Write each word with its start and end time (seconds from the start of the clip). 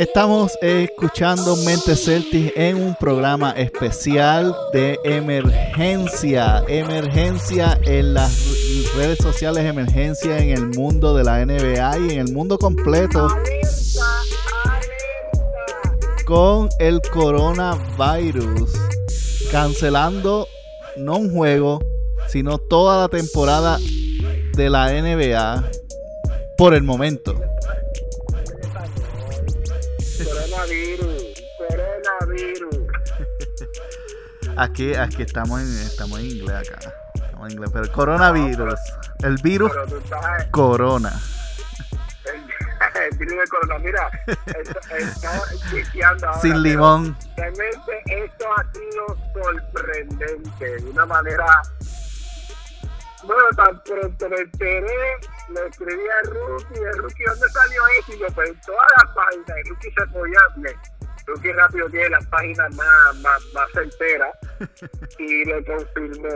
Estamos 0.00 0.56
escuchando 0.62 1.56
Mente 1.56 1.94
Celtic 1.94 2.54
en 2.56 2.82
un 2.82 2.94
programa 2.94 3.50
especial 3.50 4.56
de 4.72 4.98
emergencia. 5.04 6.64
Emergencia 6.66 7.78
en 7.84 8.14
las 8.14 8.94
redes 8.96 9.18
sociales, 9.18 9.62
emergencia 9.62 10.38
en 10.38 10.56
el 10.56 10.68
mundo 10.68 11.14
de 11.14 11.22
la 11.22 11.44
NBA 11.44 11.98
y 11.98 12.12
en 12.12 12.18
el 12.18 12.32
mundo 12.32 12.56
completo. 12.56 13.28
Con 16.24 16.70
el 16.78 17.02
coronavirus. 17.02 18.72
Cancelando 19.52 20.48
no 20.96 21.18
un 21.18 21.30
juego, 21.30 21.78
sino 22.26 22.56
toda 22.56 23.02
la 23.02 23.08
temporada 23.10 23.78
de 24.56 24.70
la 24.70 24.94
NBA 24.94 25.70
por 26.56 26.72
el 26.72 26.84
momento. 26.84 27.49
Aquí, 34.56 34.94
aquí 34.94 35.22
estamos 35.22 35.60
en, 35.60 35.68
estamos 35.86 36.18
en 36.18 36.26
inglés 36.26 36.68
acá. 36.68 36.92
Estamos 37.14 37.46
en 37.46 37.52
inglés, 37.52 37.70
pero 37.72 37.84
el 37.84 37.92
coronavirus. 37.92 38.80
El 39.20 39.36
virus 39.38 39.72
corona. 40.50 41.12
El, 42.94 43.16
virus 43.18 43.34
de 43.34 43.48
corona. 43.48 43.78
Mira, 43.78 44.10
está 44.98 45.38
ahora. 45.38 46.40
Sin 46.40 46.62
limón. 46.62 47.16
Realmente 47.36 48.02
esto 48.06 48.46
ha 48.56 48.72
sido 48.72 49.16
sorprendente. 49.34 50.76
De 50.82 50.90
una 50.90 51.06
manera. 51.06 51.62
Bueno, 53.22 53.42
tan 53.54 53.82
pronto 53.82 54.28
me 54.30 54.36
enteré, 54.36 55.18
le 55.50 55.66
escribí 55.68 56.02
a 56.08 56.30
Ruki, 56.30 56.80
el 56.80 56.98
Ruki, 57.02 57.22
¿dónde 57.24 57.48
salió 57.50 57.82
eso? 57.98 58.14
Y 58.14 58.18
yo, 58.18 58.26
pues 58.34 58.48
en 58.48 58.60
todas 58.62 58.86
las 58.96 59.14
páginas, 59.14 59.58
el 59.58 59.64
Ruki 59.68 59.90
se 59.90 60.06
podía, 60.06 60.40
que 61.34 61.52
rápido 61.52 61.88
tiene 61.90 62.10
las 62.10 62.26
páginas 62.26 62.74
más, 62.74 63.16
más, 63.20 63.42
más 63.52 63.68
enteras 63.76 64.36
y 65.18 65.44
lo 65.44 65.64
confirmó. 65.64 66.28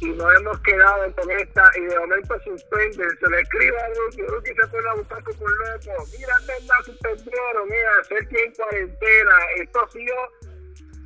Y 0.00 0.08
nos 0.10 0.36
hemos 0.36 0.60
quedado 0.60 1.10
con 1.14 1.30
esta 1.30 1.70
y 1.74 1.80
de 1.80 1.98
momento 1.98 2.34
suspenden, 2.44 3.18
se 3.18 3.30
le 3.30 3.40
escribe 3.40 3.78
a 3.80 3.88
Ruki, 3.88 4.22
Ruki 4.26 4.50
se 4.54 4.66
pone 4.66 4.88
a 4.90 4.94
buscar 4.94 5.24
como 5.24 5.44
un 5.46 5.52
loco, 5.52 6.06
mira, 6.12 6.34
es 6.38 6.46
verdad, 6.46 6.74
suspendieron, 6.84 7.68
mira, 7.68 7.90
hacer 8.02 8.28
que 8.28 8.44
en 8.44 8.52
cuarentena, 8.52 9.32
esto 9.56 9.82
ha 9.82 9.90
sido, 9.90 10.14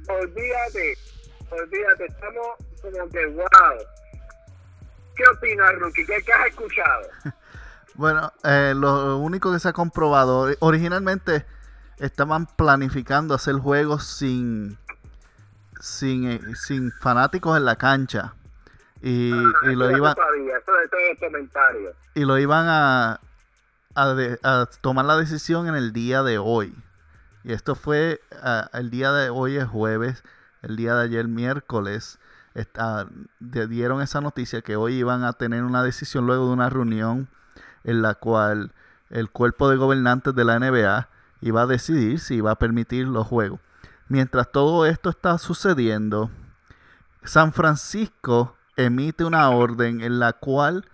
olvídate, 0.09 0.99
olvídate, 1.51 2.07
estamos 2.07 2.49
como 2.83 3.09
que 3.11 3.27
wow. 3.27 3.79
¿Qué 5.15 5.25
opinas, 5.37 5.75
Ruki? 5.79 6.07
¿Qué, 6.07 6.33
has 6.33 6.47
escuchado? 6.49 7.09
Bueno, 7.95 8.33
eh, 8.45 8.73
lo 8.75 9.19
único 9.19 9.53
que 9.53 9.59
se 9.59 9.69
ha 9.69 9.73
comprobado, 9.75 10.49
originalmente 10.61 11.45
estaban 12.01 12.47
planificando 12.47 13.35
hacer 13.35 13.55
juegos 13.57 14.05
sin 14.05 14.79
sin, 15.81 16.31
eh, 16.31 16.41
sin 16.55 16.93
fanáticos 16.93 17.57
en 17.57 17.65
la 17.65 17.77
cancha. 17.77 18.35
Y, 19.03 19.31
y 19.31 19.75
lo 19.75 19.91
iban 19.91 20.15
y 22.15 22.25
lo 22.25 22.39
iban 22.39 22.67
a, 22.69 23.21
a, 23.95 24.67
tomar 24.83 25.07
la 25.07 25.17
decisión 25.17 25.69
en 25.69 25.75
el 25.75 25.93
día 25.93 26.23
de 26.23 26.39
hoy. 26.39 26.75
Y 27.45 27.53
esto 27.53 27.75
fue 27.75 28.21
el 28.75 28.91
día 28.91 29.13
de 29.13 29.31
hoy 29.31 29.57
es 29.57 29.67
jueves 29.67 30.23
el 30.63 30.77
día 30.77 30.95
de 30.95 31.05
ayer 31.05 31.29
miércoles. 31.29 32.19
Dieron 33.41 34.03
esa 34.03 34.21
noticia 34.21 34.61
que 34.61 34.77
hoy 34.77 34.95
iban 34.95 35.25
a 35.25 35.33
tener 35.33 35.63
una 35.65 35.83
decisión 35.83 36.27
luego 36.27 36.47
de 36.47 36.53
una 36.53 36.69
reunión 36.69 37.29
en 37.85 38.03
la 38.03 38.15
cual 38.15 38.73
el 39.09 39.31
cuerpo 39.31 39.71
de 39.71 39.77
gobernantes 39.77 40.35
de 40.35 40.45
la 40.45 40.59
NBA 40.59 41.09
y 41.41 41.51
va 41.51 41.63
a 41.63 41.67
decidir 41.67 42.21
si 42.21 42.41
va 42.41 42.53
a 42.53 42.59
permitir 42.59 43.07
los 43.09 43.27
juegos. 43.27 43.61
Mientras 44.09 44.51
todo 44.51 44.87
esto 44.87 45.11
está 45.11 45.39
sucediendo, 45.39 46.31
San 47.23 47.53
Francisco 47.53 48.57
emite 48.77 49.25
una 49.25 49.51
orden 49.51 50.01
en 50.01 50.19
la 50.19 50.33
cual 50.33 50.87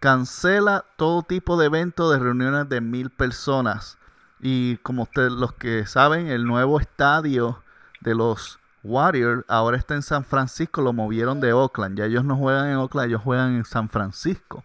cancela 0.00 0.84
todo 0.96 1.22
tipo 1.22 1.56
de 1.56 1.66
eventos 1.66 2.12
de 2.12 2.18
reuniones 2.18 2.68
de 2.68 2.80
mil 2.80 3.10
personas. 3.10 3.98
Y 4.40 4.76
como 4.78 5.04
ustedes 5.04 5.32
los 5.32 5.52
que 5.52 5.86
saben, 5.86 6.26
el 6.26 6.44
nuevo 6.44 6.80
estadio 6.80 7.62
de 8.00 8.14
los 8.14 8.58
Warriors 8.82 9.44
ahora 9.48 9.76
está 9.76 9.94
en 9.94 10.02
San 10.02 10.24
Francisco, 10.24 10.82
lo 10.82 10.92
movieron 10.92 11.40
de 11.40 11.52
Oakland. 11.52 11.96
Ya 11.96 12.06
ellos 12.06 12.24
no 12.24 12.36
juegan 12.36 12.68
en 12.68 12.76
Oakland, 12.76 13.08
ellos 13.08 13.22
juegan 13.22 13.54
en 13.54 13.64
San 13.64 13.88
Francisco. 13.88 14.64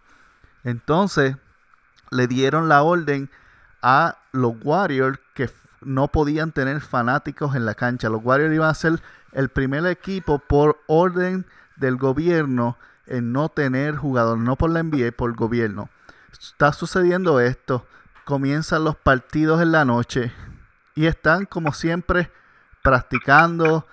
Entonces, 0.64 1.36
le 2.10 2.26
dieron 2.26 2.68
la 2.68 2.82
orden 2.82 3.30
a 3.82 4.18
los 4.32 4.54
Warriors 4.62 5.18
que 5.34 5.50
no 5.80 6.08
podían 6.08 6.52
tener 6.52 6.80
fanáticos 6.80 7.54
en 7.54 7.64
la 7.64 7.74
cancha. 7.74 8.08
Los 8.08 8.24
Warriors 8.24 8.54
iban 8.54 8.70
a 8.70 8.74
ser 8.74 9.00
el 9.32 9.48
primer 9.48 9.86
equipo 9.86 10.38
por 10.38 10.80
orden 10.86 11.46
del 11.76 11.96
gobierno 11.96 12.76
en 13.06 13.32
no 13.32 13.48
tener 13.48 13.96
jugadores, 13.96 14.42
no 14.42 14.56
por 14.56 14.70
la 14.70 14.82
NBA, 14.82 15.12
por 15.12 15.30
el 15.30 15.36
gobierno. 15.36 15.88
Está 16.32 16.72
sucediendo 16.72 17.40
esto, 17.40 17.86
comienzan 18.24 18.84
los 18.84 18.96
partidos 18.96 19.62
en 19.62 19.72
la 19.72 19.84
noche 19.84 20.32
y 20.94 21.06
están 21.06 21.46
como 21.46 21.72
siempre 21.72 22.30
practicando 22.82 23.86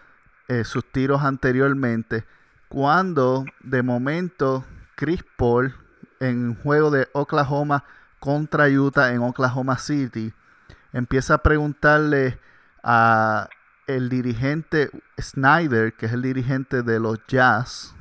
eh, 0.47 0.63
sus 0.63 0.83
tiros 0.91 1.23
anteriormente. 1.23 2.25
Cuando 2.67 3.45
de 3.61 3.83
momento 3.83 4.65
Chris 4.95 5.23
Paul 5.37 5.75
en 6.19 6.55
juego 6.55 6.91
de 6.91 7.07
Oklahoma 7.13 7.83
contra 8.19 8.67
Utah 8.67 9.13
en 9.13 9.21
Oklahoma 9.21 9.77
City, 9.77 10.33
empieza 10.93 11.35
a 11.35 11.37
preguntarle 11.39 12.39
a 12.83 13.49
el 13.87 14.09
dirigente 14.09 14.89
Snyder, 15.19 15.93
que 15.93 16.07
es 16.07 16.13
el 16.13 16.21
dirigente 16.21 16.81
de 16.81 16.99
los 16.99 17.19
Jazz, 17.27 17.95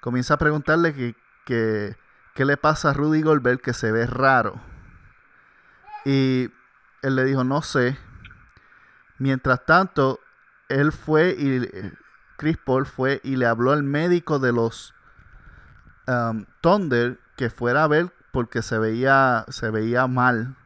comienza 0.00 0.34
a 0.34 0.38
preguntarle 0.38 1.14
que, 1.44 1.96
qué 2.34 2.44
le 2.44 2.56
pasa 2.56 2.90
a 2.90 2.92
Rudy 2.92 3.22
Goldberg 3.22 3.60
que 3.60 3.72
se 3.72 3.90
ve 3.92 4.06
raro. 4.06 4.60
Y 6.04 6.50
él 7.02 7.16
le 7.16 7.24
dijo, 7.24 7.44
no 7.44 7.62
sé. 7.62 7.98
Mientras 9.18 9.64
tanto, 9.64 10.20
él 10.68 10.92
fue 10.92 11.30
y 11.30 11.68
Chris 12.36 12.56
Paul 12.56 12.86
fue 12.86 13.20
y 13.24 13.36
le 13.36 13.46
habló 13.46 13.72
al 13.72 13.82
médico 13.82 14.38
de 14.38 14.52
los 14.52 14.94
um, 16.06 16.44
Thunder 16.60 17.18
que 17.36 17.50
fuera 17.50 17.84
a 17.84 17.88
ver 17.88 18.12
porque 18.32 18.62
se 18.62 18.78
veía, 18.78 19.44
se 19.48 19.70
veía 19.70 20.06
mal. 20.06 20.56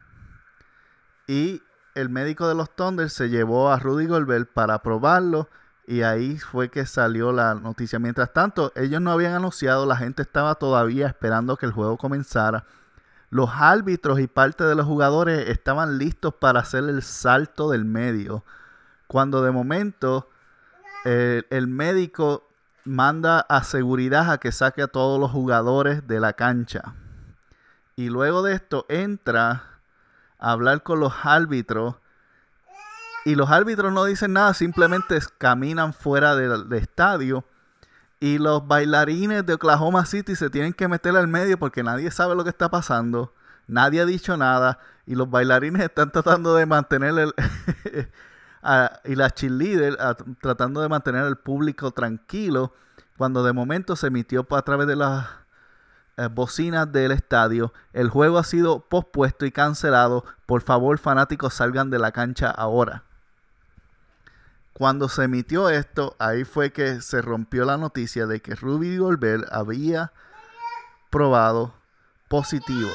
Y 1.27 1.61
el 1.95 2.09
médico 2.09 2.47
de 2.47 2.55
los 2.55 2.75
Thunder 2.75 3.09
se 3.09 3.29
llevó 3.29 3.71
a 3.71 3.79
Rudy 3.79 4.07
Goldberg 4.07 4.47
para 4.47 4.81
probarlo 4.81 5.49
y 5.85 6.01
ahí 6.01 6.37
fue 6.37 6.69
que 6.69 6.85
salió 6.85 7.31
la 7.31 7.55
noticia. 7.55 7.99
Mientras 7.99 8.31
tanto, 8.33 8.71
ellos 8.75 9.01
no 9.01 9.11
habían 9.11 9.33
anunciado, 9.33 9.85
la 9.85 9.97
gente 9.97 10.21
estaba 10.21 10.55
todavía 10.55 11.07
esperando 11.07 11.57
que 11.57 11.65
el 11.65 11.71
juego 11.71 11.97
comenzara. 11.97 12.65
Los 13.29 13.49
árbitros 13.53 14.19
y 14.19 14.27
parte 14.27 14.63
de 14.63 14.75
los 14.75 14.85
jugadores 14.85 15.49
estaban 15.49 15.97
listos 15.97 16.35
para 16.35 16.61
hacer 16.61 16.83
el 16.83 17.01
salto 17.01 17.69
del 17.69 17.83
medio. 17.83 18.45
Cuando 19.07 19.41
de 19.41 19.51
momento 19.51 20.29
eh, 21.05 21.43
el 21.49 21.67
médico 21.67 22.47
manda 22.85 23.39
a 23.41 23.63
seguridad 23.63 24.31
a 24.31 24.37
que 24.37 24.51
saque 24.51 24.83
a 24.83 24.87
todos 24.87 25.19
los 25.19 25.31
jugadores 25.31 26.07
de 26.07 26.19
la 26.19 26.33
cancha. 26.33 26.95
Y 27.95 28.09
luego 28.09 28.41
de 28.41 28.53
esto 28.53 28.85
entra 28.89 29.63
a 30.39 30.51
hablar 30.51 30.83
con 30.83 30.99
los 30.99 31.13
árbitros. 31.23 31.95
Y 33.25 33.35
los 33.35 33.49
árbitros 33.49 33.93
no 33.93 34.03
dicen 34.05 34.33
nada, 34.33 34.53
simplemente 34.53 35.17
caminan 35.37 35.93
fuera 35.93 36.35
del, 36.35 36.71
estadio. 36.73 37.45
Y 38.19 38.37
los 38.37 38.67
bailarines 38.67 39.45
de 39.45 39.53
Oklahoma 39.53 40.05
City 40.05 40.35
se 40.35 40.49
tienen 40.49 40.73
que 40.73 40.87
meter 40.87 41.15
al 41.15 41.27
medio 41.27 41.57
porque 41.57 41.83
nadie 41.83 42.09
sabe 42.11 42.35
lo 42.35 42.43
que 42.43 42.49
está 42.49 42.69
pasando. 42.69 43.33
Nadie 43.67 44.01
ha 44.01 44.05
dicho 44.05 44.35
nada. 44.37 44.79
Y 45.05 45.15
los 45.15 45.29
bailarines 45.29 45.81
están 45.81 46.11
tratando 46.11 46.55
de 46.55 46.65
mantener 46.65 47.17
el. 47.17 47.33
y 49.05 49.15
la 49.15 49.29
cheerleader 49.29 49.97
tratando 50.41 50.81
de 50.81 50.89
mantener 50.89 51.23
al 51.23 51.37
público 51.37 51.91
tranquilo. 51.91 52.73
Cuando 53.17 53.43
de 53.43 53.53
momento 53.53 53.95
se 53.95 54.07
emitió 54.07 54.47
a 54.49 54.61
través 54.63 54.87
de 54.87 54.95
las 54.95 55.27
eh, 56.17 56.27
bocinas 56.31 56.91
del 56.91 57.11
estadio. 57.11 57.73
El 57.91 58.09
juego 58.09 58.37
ha 58.37 58.43
sido 58.43 58.81
pospuesto 58.81 59.45
y 59.45 59.51
cancelado. 59.51 60.25
Por 60.45 60.61
favor, 60.61 60.97
fanáticos, 60.99 61.55
salgan 61.55 61.89
de 61.89 61.99
la 61.99 62.11
cancha 62.11 62.49
ahora. 62.49 63.03
Cuando 64.73 65.07
se 65.07 65.23
emitió 65.23 65.69
esto, 65.69 66.15
ahí 66.19 66.45
fue 66.45 66.71
que 66.71 67.01
se 67.01 67.21
rompió 67.21 67.63
la 67.65 67.77
noticia 67.77 68.25
de 68.25 68.41
que 68.41 68.55
Ruby 68.55 68.97
Goldberg 68.97 69.45
había 69.51 70.11
probado 71.09 71.75
positivo. 72.27 72.89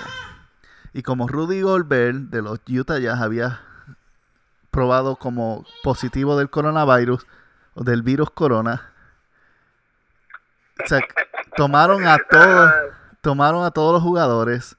Y 0.93 1.03
como 1.03 1.29
Rudy 1.29 1.63
Goldberg 1.63 2.31
de 2.31 2.43
los 2.43 2.59
Utah 2.69 2.99
Jazz 2.99 3.21
había 3.21 3.61
probado 4.73 5.17
como 5.17 5.65
positivo 5.85 6.37
del 6.37 6.51
coronavirus 6.51 7.25
o 7.75 7.85
del 7.85 8.03
virus 8.03 8.31
corona, 8.31 8.93
tomaron 11.57 12.07
a 12.07 12.19
todos 12.31 12.73
tomaron 13.29 13.63
a 13.63 13.73
todos 13.73 13.93
los 13.93 14.03
jugadores 14.03 14.79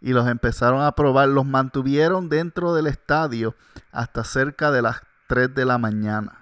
y 0.00 0.14
los 0.14 0.26
empezaron 0.26 0.82
a 0.82 0.96
probar. 0.96 1.28
Los 1.28 1.46
mantuvieron 1.46 2.28
dentro 2.28 2.74
del 2.74 2.88
estadio 2.88 3.54
hasta 3.92 4.24
cerca 4.24 4.72
de 4.72 4.82
las 4.82 5.00
3 5.28 5.54
de 5.54 5.64
la 5.64 5.78
mañana. 5.78 6.40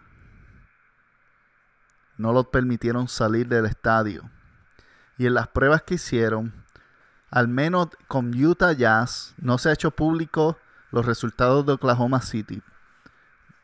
No 2.16 2.32
los 2.32 2.46
permitieron 2.46 3.06
salir 3.06 3.49
del 3.49 3.66
estadio. 3.66 4.31
Y 5.19 5.26
en 5.26 5.34
las 5.34 5.46
pruebas 5.49 5.82
que 5.82 5.96
hicieron, 5.96 6.54
al 7.31 7.49
menos 7.49 7.88
con 8.08 8.32
Utah 8.34 8.72
Jazz, 8.72 9.34
no 9.37 9.58
se 9.58 9.69
ha 9.69 9.75
hecho 9.75 9.90
público 9.90 10.56
los 10.90 11.05
resultados 11.05 11.66
de 11.66 11.72
Oklahoma 11.72 12.22
City. 12.22 12.62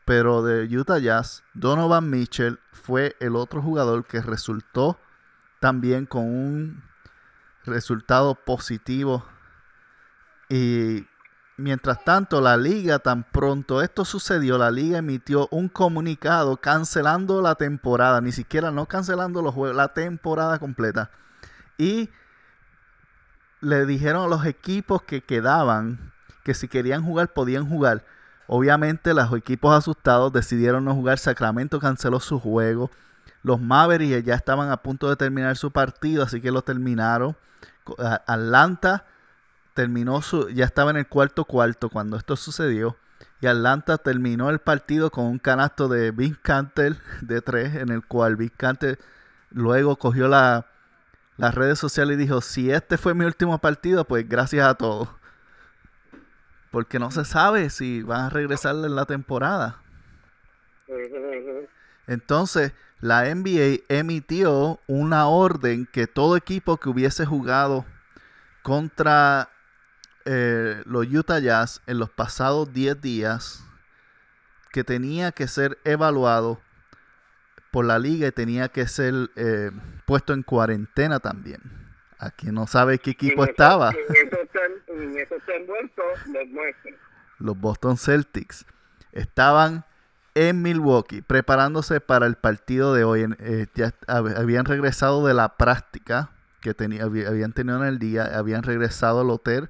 Pero 0.05 0.43
de 0.43 0.65
Utah 0.77 0.99
Jazz, 0.99 1.43
Donovan 1.55 2.11
Mitchell 2.11 2.61
fue 2.71 3.17
el 3.19 3.35
otro 3.35 3.63
jugador 3.63 4.05
que 4.05 4.21
resultó 4.21 4.99
también 5.59 6.05
con 6.05 6.25
un 6.25 6.88
resultado 7.65 8.35
positivo 8.35 9.25
y 10.49 11.07
mientras 11.57 12.05
tanto, 12.05 12.41
la 12.41 12.57
liga, 12.57 12.99
tan 12.99 13.25
pronto 13.25 13.83
esto 13.83 14.05
sucedió, 14.05 14.57
la 14.57 14.71
liga 14.71 14.99
emitió 14.99 15.49
un 15.51 15.69
comunicado 15.69 16.57
cancelando 16.57 17.43
la 17.43 17.55
temporada, 17.57 18.21
ni 18.21 18.33
siquiera 18.33 18.71
no 18.71 18.87
cancelando 18.87 19.43
los 19.43 19.55
juegos, 19.55 19.77
la 19.77 19.93
temporada 19.93 20.59
completa. 20.59 21.11
Y 21.77 22.11
le 23.61 23.87
dijeron 23.87 24.25
a 24.25 24.29
los 24.29 24.47
equipos 24.47 25.03
que 25.03 25.23
quedaban 25.23 26.13
que 26.45 26.55
si 26.55 26.69
querían 26.69 27.05
jugar 27.05 27.33
podían 27.33 27.69
jugar. 27.69 28.05
Obviamente 28.47 29.13
los 29.13 29.31
equipos 29.35 29.77
asustados 29.77 30.33
decidieron 30.33 30.85
no 30.85 30.95
jugar. 30.95 31.19
Sacramento 31.19 31.79
canceló 31.79 32.21
su 32.21 32.41
juego. 32.41 32.91
Los 33.43 33.61
Mavericks 33.61 34.25
ya 34.25 34.35
estaban 34.35 34.71
a 34.71 34.79
punto 34.79 35.09
de 35.09 35.17
terminar 35.17 35.57
su 35.57 35.71
partido, 35.71 36.23
así 36.23 36.41
que 36.41 36.51
lo 36.51 36.63
terminaron. 36.63 37.37
Atlanta 38.27 39.07
terminó 39.75 40.21
su, 40.23 40.51
ya 40.51 40.65
estaba 40.65 40.91
en 40.91 40.97
el 40.97 41.07
cuarto 41.07 41.45
cuarto 41.45 41.89
cuando 41.89 42.17
esto 42.17 42.37
sucedió. 42.37 42.97
Y 43.41 43.47
Atlanta 43.47 43.99
terminó 43.99 44.51
el 44.51 44.59
partido 44.59 45.11
con 45.11 45.27
un 45.27 45.39
canasto 45.39 45.89
de 45.89 46.11
Vince 46.11 46.41
Canter 46.43 46.97
de 47.21 47.41
tres, 47.41 47.77
en 47.77 47.91
el 47.91 48.05
cual 48.05 48.37
Vince 48.37 48.55
Canter 48.57 48.99
luego 49.51 49.97
cogió 49.97 50.27
la, 50.29 50.67
las 51.37 51.55
redes 51.55 51.79
sociales 51.79 52.17
y 52.17 52.23
dijo, 52.23 52.41
si 52.41 52.71
este 52.71 52.99
fue 52.99 53.15
mi 53.15 53.25
último 53.25 53.59
partido, 53.59 54.05
pues 54.05 54.29
gracias 54.29 54.67
a 54.67 54.75
todos. 54.75 55.09
Porque 56.73 56.99
no 56.99 57.11
se 57.13 57.25
sabe 57.25 57.71
si 57.71 58.03
van 58.03 58.23
a 58.23 58.31
regresar 58.31 58.75
en 58.75 58.95
la 58.95 59.07
temporada. 59.07 59.81
Entonces, 62.09 62.73
la 63.01 63.33
NBA 63.33 63.85
emitió 63.89 64.81
una 64.89 65.29
orden 65.29 65.87
que 65.87 66.09
todo 66.09 66.37
equipo 66.37 66.79
que 66.79 66.89
hubiese 66.89 67.25
jugado 67.25 67.85
contra 68.63 69.51
eh, 70.25 70.83
los 70.85 71.07
Utah 71.07 71.39
Jazz 71.39 71.81
en 71.87 71.99
los 71.99 72.11
pasados 72.11 72.73
10 72.73 73.01
días 73.01 73.65
que 74.73 74.85
tenía 74.85 75.33
que 75.33 75.47
ser 75.47 75.79
evaluado 75.85 76.61
por 77.71 77.85
la 77.85 77.99
liga 77.99 78.27
y 78.29 78.33
tenía 78.33 78.69
que 78.69 78.87
ser 78.89 79.15
eh, 79.37 79.71
puesto 80.07 80.33
en 80.33 80.43
cuarentena 80.43 81.21
también. 81.21 81.61
Aquí 82.19 82.49
no 82.51 82.67
sabe 82.67 82.99
qué 82.99 83.11
equipo 83.11 83.45
estaba. 83.45 83.93
los 87.39 87.61
Boston 87.61 87.97
Celtics 87.97 88.67
estaban 89.13 89.85
en 90.39 90.63
Milwaukee 90.63 91.21
preparándose 91.21 92.01
para 92.01 92.27
el 92.27 92.37
partido 92.37 92.95
de 92.95 93.03
hoy. 93.03 93.27
Eh, 93.41 93.67
ya 93.75 93.93
habían 94.07 94.67
regresado 94.67 95.27
de 95.27 95.35
la 95.35 95.57
práctica 95.57 96.31
que 96.61 96.71
habían 97.01 97.53
tenido 97.53 97.83
en 97.83 97.89
el 97.89 97.99
día, 97.99 98.39
habían 98.39 98.63
regresado 98.63 99.23
al 99.23 99.31
hotel 99.31 99.69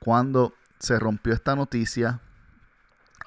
cuando 0.00 0.52
se 0.80 0.98
rompió 0.98 1.32
esta 1.32 1.54
noticia 1.54 2.20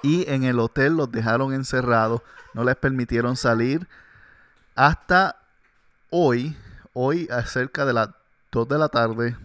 y 0.01 0.29
en 0.29 0.43
el 0.43 0.59
hotel 0.59 0.97
los 0.97 1.09
dejaron 1.09 1.53
encerrados, 1.53 2.21
no 2.53 2.65
les 2.65 2.75
permitieron 2.75 3.37
salir 3.37 3.87
hasta 4.75 5.37
hoy, 6.09 6.57
hoy 6.91 7.29
acerca 7.31 7.85
de 7.85 7.93
las 7.93 8.09
2 8.51 8.67
de 8.67 8.77
la 8.77 8.89
tarde, 8.89 9.37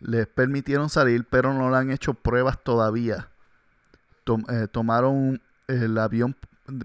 les 0.00 0.26
permitieron 0.26 0.88
salir, 0.88 1.26
pero 1.28 1.52
no 1.52 1.70
le 1.70 1.76
han 1.76 1.90
hecho 1.90 2.14
pruebas 2.14 2.58
todavía. 2.62 3.28
Eh, 4.50 4.68
tomaron 4.70 5.40
el 5.68 5.96
avión 5.98 6.36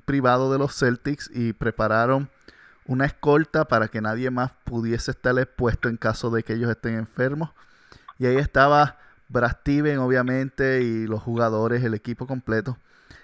privado 0.06 0.52
de 0.52 0.60
los 0.60 0.78
Celtics 0.78 1.30
y 1.34 1.54
prepararon 1.54 2.30
una 2.86 3.06
escolta 3.06 3.66
para 3.66 3.88
que 3.88 4.02
nadie 4.02 4.30
más 4.30 4.52
pudiese 4.66 5.12
estar 5.12 5.38
expuesto 5.40 5.90
en 5.90 5.98
caso 5.98 6.30
de 6.30 6.44
que 6.44 6.54
ellos 6.54 6.70
estén 6.70 6.96
enfermos. 6.96 7.50
Y 8.20 8.26
ahí 8.26 8.38
estaba 8.38 8.98
Brad 9.30 9.58
Steven, 9.62 10.00
obviamente, 10.00 10.82
y 10.82 11.08
los 11.08 11.22
jugadores, 11.22 11.84
el 11.84 11.94
equipo 11.94 12.28
completo. 12.28 12.78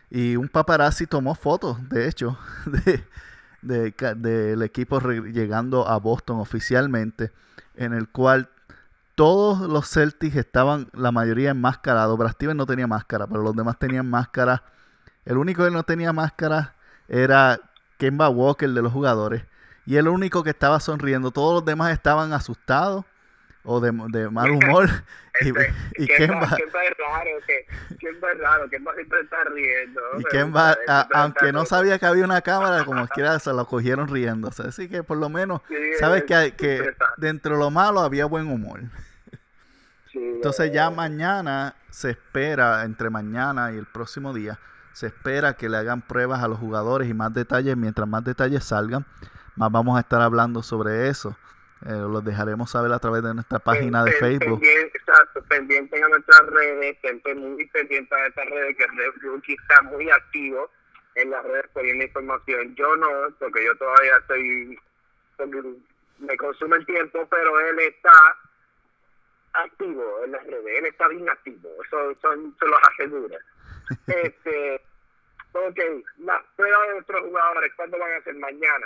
Y 0.10 0.36
un 0.38 0.50
paparazzi 0.50 1.06
tomó 1.06 1.36
fotos, 1.36 1.78
de 1.90 2.08
hecho, 2.08 2.38
de, 3.62 3.94
del 4.16 4.62
equipo 4.64 5.00
llegando 5.00 5.88
a 5.88 5.98
Boston 5.98 6.40
oficialmente, 6.40 7.32
en 7.76 7.94
el 7.94 8.10
cual 8.10 8.50
todos 9.16 9.70
los 9.70 9.90
Celtics 9.90 10.38
estaban, 10.38 10.88
la 10.94 11.12
mayoría 11.12 11.52
enmascarados. 11.52 12.18
Brad 12.18 12.32
Steven 12.32 12.58
no 12.58 12.66
tenía 12.66 12.88
máscara, 12.88 13.28
pero 13.28 13.44
los 13.44 13.56
demás 13.56 13.78
tenían 13.78 14.10
máscara. 14.10 14.64
El 15.26 15.38
único 15.38 15.64
que 15.64 15.72
no 15.72 15.84
tenía 15.84 16.14
máscara 16.14 16.76
era 17.08 17.60
Kemba 17.98 18.30
Walker 18.30 18.70
de 18.70 18.82
los 18.82 18.92
jugadores. 18.92 19.44
Y 19.86 19.98
el 19.98 20.08
único 20.08 20.44
que 20.44 20.52
estaba 20.52 20.80
sonriendo. 20.80 21.32
Todos 21.32 21.54
los 21.54 21.66
demás 21.66 21.92
estaban 21.94 22.34
asustados 22.34 23.06
o 23.64 23.80
de, 23.80 23.92
de 24.10 24.30
mal 24.30 24.52
humor. 24.52 24.90
y, 25.42 25.50
este, 25.50 25.74
y 25.98 26.08
Kemba, 26.08 26.56
Kemba, 26.56 26.84
es 26.84 26.98
raro, 26.98 27.32
que, 27.46 27.98
Kemba 27.98 28.32
es 28.32 28.40
raro, 28.40 28.70
Kemba 28.70 28.94
siempre 28.96 29.22
está 29.22 29.44
riendo. 29.46 30.02
Y 30.20 30.24
Kemba, 30.26 30.78
aunque 31.14 31.52
no 31.52 31.66
sabía 31.66 32.00
que 32.00 32.06
había 32.06 32.26
una 32.26 32.42
cámara, 32.42 32.86
como 32.86 33.08
quiera 33.10 33.38
se 33.40 33.52
lo 33.54 33.66
cogieron 33.66 34.08
riendo. 34.08 34.50
así 34.50 34.90
que 34.90 35.04
por 35.04 35.18
lo 35.18 35.30
menos, 35.30 35.62
sabes 36.00 36.24
que, 36.24 36.54
que 36.56 36.94
dentro 37.18 37.54
de 37.54 37.60
lo 37.60 37.70
malo 37.70 38.00
había 38.00 38.26
buen 38.26 38.48
humor. 38.48 38.82
Entonces 40.14 40.72
ya 40.72 40.90
mañana 40.90 41.76
se 41.90 42.12
espera, 42.12 42.84
entre 42.84 43.10
mañana 43.10 43.72
y 43.72 43.78
el 43.78 43.86
próximo 43.86 44.34
día, 44.34 44.60
se 44.94 45.08
espera 45.08 45.54
que 45.54 45.70
le 45.70 45.78
hagan 45.78 46.02
pruebas 46.02 46.44
a 46.44 46.48
los 46.48 46.60
jugadores 46.60 47.08
y 47.08 47.14
más 47.14 47.34
detalles, 47.34 47.78
mientras 47.78 48.08
más 48.08 48.24
detalles 48.24 48.64
salgan, 48.64 49.06
más 49.56 49.72
vamos 49.72 49.98
a 49.98 50.02
estar 50.02 50.22
hablando 50.22 50.64
sobre 50.64 51.10
eso. 51.10 51.38
Eh, 51.86 51.92
los 51.92 52.24
dejaremos 52.26 52.72
saber 52.72 52.92
a 52.92 53.00
través 53.00 53.24
de 53.24 53.34
nuestra 53.34 53.60
página 53.60 54.04
de 54.04 54.12
Facebook. 54.12 54.62
exacto, 54.64 55.42
pendientes 55.48 56.04
a 56.04 56.10
nuestras 56.10 56.46
redes, 56.48 56.98
gente 57.02 57.34
muy 57.36 57.66
pendiente 57.68 58.14
a 58.14 58.28
estas 58.28 58.50
redes, 58.50 58.76
que 58.76 58.86
Red 58.88 59.42
está 59.48 59.82
muy 59.84 60.10
activo 60.10 60.70
en 61.16 61.30
las 61.30 61.44
redes 61.44 61.70
poniendo 61.74 62.04
información. 62.04 62.76
Yo 62.76 62.96
no, 62.98 63.08
porque 63.40 63.64
yo 63.64 63.76
todavía 63.78 64.18
estoy, 64.18 64.78
me 66.20 66.36
consume 66.36 66.78
el 66.78 66.86
tiempo, 66.86 67.26
pero 67.30 67.60
él 67.62 67.80
está 67.80 68.14
activo 69.54 70.24
en 70.26 70.34
las 70.34 70.46
redes, 70.46 70.80
él 70.80 70.86
está 70.86 71.08
bien 71.08 71.30
activo, 71.30 71.70
eso, 71.86 72.14
son 72.22 72.56
se 72.60 72.66
los 72.66 72.80
aseguro. 72.92 73.38
Este, 74.08 74.82
ok, 75.54 75.80
las 76.20 76.42
pruebas 76.56 76.88
de 76.88 76.94
nuestros 76.94 77.22
jugadores, 77.22 77.72
¿cuándo 77.76 77.98
van 77.98 78.14
a 78.14 78.24
ser? 78.24 78.36
Mañana. 78.36 78.86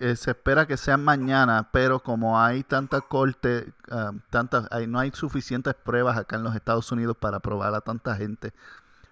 Eh, 0.00 0.16
se 0.16 0.30
espera 0.30 0.66
que 0.66 0.78
sean 0.78 1.04
mañana, 1.04 1.68
pero 1.72 2.00
como 2.00 2.40
hay 2.40 2.62
tanta 2.62 3.02
corte, 3.02 3.70
ah, 3.90 4.12
tantas, 4.30 4.66
no 4.88 4.98
hay 4.98 5.10
suficientes 5.10 5.74
pruebas 5.74 6.16
acá 6.16 6.36
en 6.36 6.42
los 6.42 6.54
Estados 6.54 6.90
Unidos 6.90 7.18
para 7.18 7.40
probar 7.40 7.74
a 7.74 7.82
tanta 7.82 8.16
gente, 8.16 8.54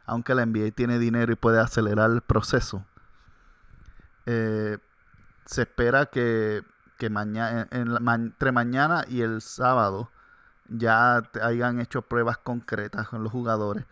aunque 0.07 0.35
la 0.35 0.47
NBA 0.47 0.71
tiene 0.71 0.99
dinero 0.99 1.31
y 1.31 1.37
puede 1.37 1.61
acelerar 1.61 2.11
el 2.11 2.23
proceso. 2.23 2.87
Eh, 4.25 4.78
se 5.45 5.62
espera 5.62 6.07
que, 6.07 6.62
entre 6.99 8.52
mañana 8.52 9.05
y 9.09 9.21
el 9.21 9.43
sábado 9.43 10.11
ya 10.69 11.23
hayan 11.43 11.81
hecho 11.81 12.00
pruebas 12.00 12.38
concretas 12.38 13.09
con 13.09 13.23
los 13.23 13.31
jugadores. 13.31 13.85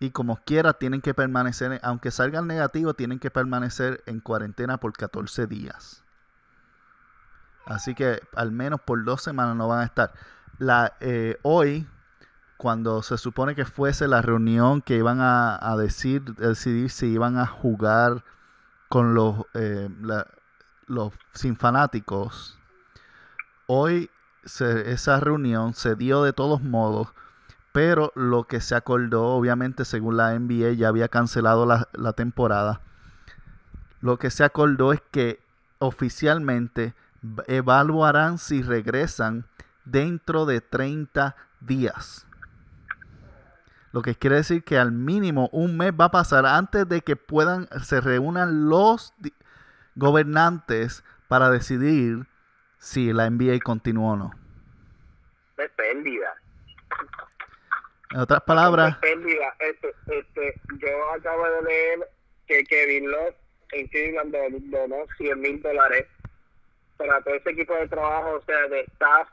Y 0.00 0.10
como 0.10 0.36
quiera, 0.44 0.72
tienen 0.72 1.02
que 1.02 1.12
permanecer, 1.12 1.78
aunque 1.82 2.10
salgan 2.10 2.46
negativos, 2.46 2.96
tienen 2.96 3.18
que 3.18 3.30
permanecer 3.30 4.02
en 4.06 4.20
cuarentena 4.20 4.78
por 4.78 4.94
14 4.94 5.46
días. 5.46 6.02
Así 7.66 7.94
que 7.94 8.20
al 8.34 8.50
menos 8.50 8.80
por 8.80 9.04
dos 9.04 9.22
semanas 9.22 9.56
no 9.56 9.68
van 9.68 9.80
a 9.80 9.84
estar. 9.84 10.14
La, 10.58 10.94
eh, 11.00 11.38
hoy, 11.42 11.86
cuando 12.56 13.02
se 13.02 13.18
supone 13.18 13.54
que 13.54 13.66
fuese 13.66 14.08
la 14.08 14.22
reunión 14.22 14.80
que 14.80 14.96
iban 14.96 15.18
a, 15.20 15.76
decir, 15.76 16.34
decidir 16.34 16.88
si 16.88 17.08
iban 17.08 17.36
a 17.36 17.46
jugar 17.46 18.24
con 18.88 19.14
los, 19.14 19.44
eh, 19.52 19.90
los 20.86 21.12
sin 21.34 21.56
fanáticos, 21.56 22.58
hoy 23.66 24.10
esa 24.44 25.20
reunión 25.20 25.74
se 25.74 25.94
dio 25.94 26.22
de 26.22 26.32
todos 26.32 26.62
modos 26.62 27.12
pero 27.72 28.12
lo 28.14 28.44
que 28.44 28.60
se 28.60 28.74
acordó, 28.74 29.28
obviamente, 29.28 29.84
según 29.84 30.16
la 30.16 30.38
NBA, 30.38 30.72
ya 30.72 30.88
había 30.88 31.08
cancelado 31.08 31.66
la, 31.66 32.12
temporada. 32.14 32.80
Lo 34.00 34.18
que 34.18 34.30
se 34.30 34.44
acordó 34.44 34.92
es 34.92 35.02
que 35.10 35.40
oficialmente 35.78 36.94
evaluarán 37.46 38.38
si 38.38 38.62
regresan 38.62 39.44
dentro 39.84 40.46
de 40.46 40.60
30 40.60 41.36
días. 41.60 42.26
Lo 43.92 44.02
que 44.02 44.14
quiere 44.14 44.36
decir 44.36 44.64
que 44.64 44.78
al 44.78 44.92
mínimo 44.92 45.48
un 45.52 45.76
mes 45.76 45.92
va 45.92 46.06
a 46.06 46.10
pasar 46.10 46.46
antes 46.46 46.88
de 46.88 47.02
que 47.02 47.16
puedan, 47.16 47.68
se 47.82 48.00
reúnan 48.00 48.68
los 48.68 49.14
gobernantes 49.96 51.04
para 51.28 51.50
decidir 51.50 52.26
si 52.78 53.12
la 53.12 53.28
NBA 53.28 53.60
continúa 53.62 54.12
o 54.12 54.16
no. 54.16 54.30
Es 55.58 55.70
pérdida. 55.72 56.39
En 58.12 58.20
otras 58.20 58.42
palabras. 58.42 58.96
Pérdida. 58.98 59.54
Este, 59.60 59.94
este, 60.08 60.60
yo 60.78 61.12
acabo 61.12 61.44
de 61.44 61.62
leer 61.62 62.08
que 62.46 62.64
Kevin 62.64 63.10
Love 63.10 63.34
en 63.72 63.86
Cleveland 63.88 64.34
donó 64.70 64.96
100 65.16 65.40
mil 65.40 65.62
dólares 65.62 66.06
para 66.96 67.20
todo 67.22 67.34
ese 67.34 67.50
equipo 67.50 67.74
de 67.74 67.88
trabajo, 67.88 68.32
o 68.32 68.42
sea, 68.42 68.68
de 68.68 68.80
staff 68.80 69.28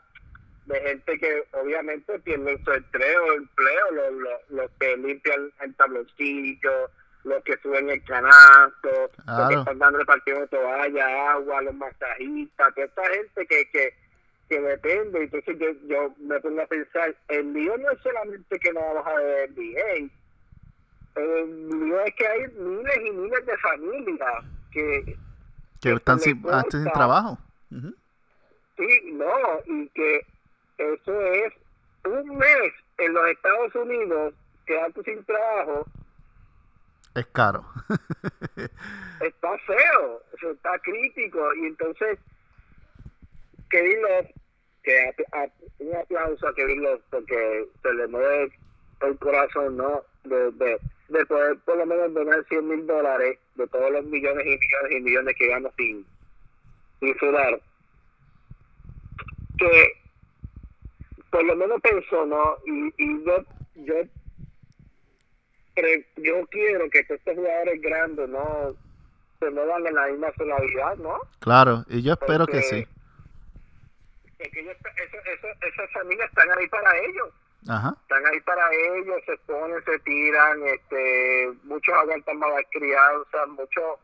de 0.68 0.82
gente 0.82 1.18
que 1.18 1.44
obviamente 1.54 2.20
tiene 2.20 2.62
su 2.64 2.72
empleo, 2.72 3.34
empleo 3.34 3.92
los, 3.92 4.42
los, 4.50 4.72
que 4.80 4.98
limpian 4.98 5.52
el 5.62 5.76
tabloncillo, 5.76 6.90
los 7.24 7.44
que 7.44 7.58
suben 7.64 7.90
el 7.90 8.04
canasto, 8.04 9.10
los 9.26 9.50
que 9.50 9.56
están 9.56 9.80
dando 9.80 10.00
repartiendo 10.00 10.48
toalla, 10.48 11.32
agua, 11.32 11.62
los 11.62 11.74
masajistas, 11.76 12.76
toda 12.76 12.86
esta 12.86 13.04
gente 13.10 13.48
que, 13.48 13.70
que, 13.72 13.94
que 14.48 14.60
depende. 14.60 15.24
Entonces 15.24 15.58
yo, 15.60 15.68
yo 15.88 16.14
me 16.20 16.40
pongo 16.40 16.62
a 16.62 16.68
pensar, 16.68 17.16
el 17.28 17.54
lío 17.54 17.78
no 17.78 17.92
es 17.92 18.00
solamente 18.02 18.60
que 18.60 18.74
no 18.74 18.80
vamos 18.82 19.08
a 19.08 19.16
ver 19.16 19.52
NBA, 19.52 20.10
el 21.16 21.70
lío 21.70 22.00
es 22.02 22.16
que 22.16 22.28
hay 22.28 22.48
miles 22.48 22.98
y 23.06 23.12
miles 23.12 23.46
de 23.46 23.58
familias 23.58 24.46
que, 24.72 25.18
que, 25.82 25.94
están 25.94 26.20
sin, 26.20 26.44
ah, 26.52 26.64
sin 26.70 26.86
trabajo. 26.92 27.38
Sí, 27.70 29.12
no, 29.14 29.34
y 29.66 29.90
que 29.90 30.26
eso 30.78 31.22
es 31.22 31.54
un 32.06 32.38
mes 32.38 32.74
en 33.00 33.14
los 33.14 33.28
Estados 33.30 33.76
Unidos 33.76 34.34
quedarte 34.66 35.04
sin 35.04 35.24
trabajo. 35.26 35.86
Es 37.16 37.26
caro. 37.28 37.66
está 39.22 39.58
feo, 39.66 40.22
eso 40.36 40.52
está 40.52 40.78
crítico. 40.80 41.54
Y 41.56 41.66
entonces, 41.66 42.20
Kevin 43.70 44.02
Love, 44.02 44.28
que 44.84 45.14
un 45.80 45.96
aplauso 45.96 46.48
a 46.48 46.56
Kevin 46.56 46.84
Love 46.84 47.02
porque 47.10 47.68
se 47.82 47.94
le 47.94 48.08
mueve 48.08 48.52
el 49.02 49.18
corazón, 49.18 49.78
¿no? 49.78 50.04
De, 50.24 50.52
de, 50.52 50.80
de 51.10 51.26
poder 51.26 51.58
por 51.66 51.78
lo 51.78 51.86
menos 51.86 52.14
donar 52.14 52.46
100 52.48 52.68
mil 52.68 52.88
dólares 52.88 53.38
de 53.56 53.68
todos 53.68 53.92
los 53.92 54.06
millones 54.06 54.46
y 54.46 54.50
millones 54.50 54.92
y 54.92 55.02
millones 55.02 55.36
que 55.38 55.48
gana 55.48 55.70
sin, 55.78 56.06
sin 57.00 57.18
sudar. 57.18 57.60
Que 59.58 59.94
por 61.32 61.44
lo 61.44 61.56
menos 61.56 61.82
pensó, 61.82 62.26
¿no? 62.26 62.58
Y, 62.66 62.94
y 62.98 63.24
yo, 63.26 63.44
yo, 63.76 63.96
yo 66.18 66.48
quiero 66.48 66.90
que 66.90 67.00
estos 67.00 67.20
jugadores 67.36 67.82
grandes, 67.82 68.30
¿no? 68.30 68.76
Se 69.40 69.50
muevan 69.52 69.86
en 69.86 69.96
la 69.96 70.08
misma 70.08 70.34
sonoridad, 70.36 70.98
¿no? 70.98 71.20
Claro, 71.40 71.86
y 71.90 72.02
yo 72.02 72.14
espero 72.14 72.48
que 72.48 72.62
sí. 72.64 72.88
Porque 74.38 74.60
ellos, 74.60 74.76
eso, 74.98 75.18
eso, 75.26 75.48
esas 75.62 75.92
familias 75.92 76.30
están 76.30 76.50
ahí 76.58 76.68
para 76.68 76.98
ellos. 76.98 77.30
Ajá. 77.70 77.96
Están 78.02 78.26
ahí 78.28 78.40
para 78.42 78.74
ellos, 78.74 79.22
se 79.26 79.38
ponen, 79.40 79.84
se 79.84 80.00
tiran, 80.00 80.64
este, 80.64 81.52
muchos 81.64 81.94
aguantan 81.96 82.38
malas 82.38 82.64
crianzas, 82.72 83.48
muchos 83.50 84.00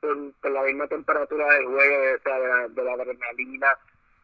con, 0.00 0.34
la 0.42 0.62
misma 0.62 0.86
temperatura 0.86 1.50
del 1.54 1.66
juego, 1.66 2.00
de, 2.02 2.18
de, 2.18 2.20
la, 2.24 2.68
de 2.68 2.84
la 2.84 2.92
adrenalina 2.92 3.76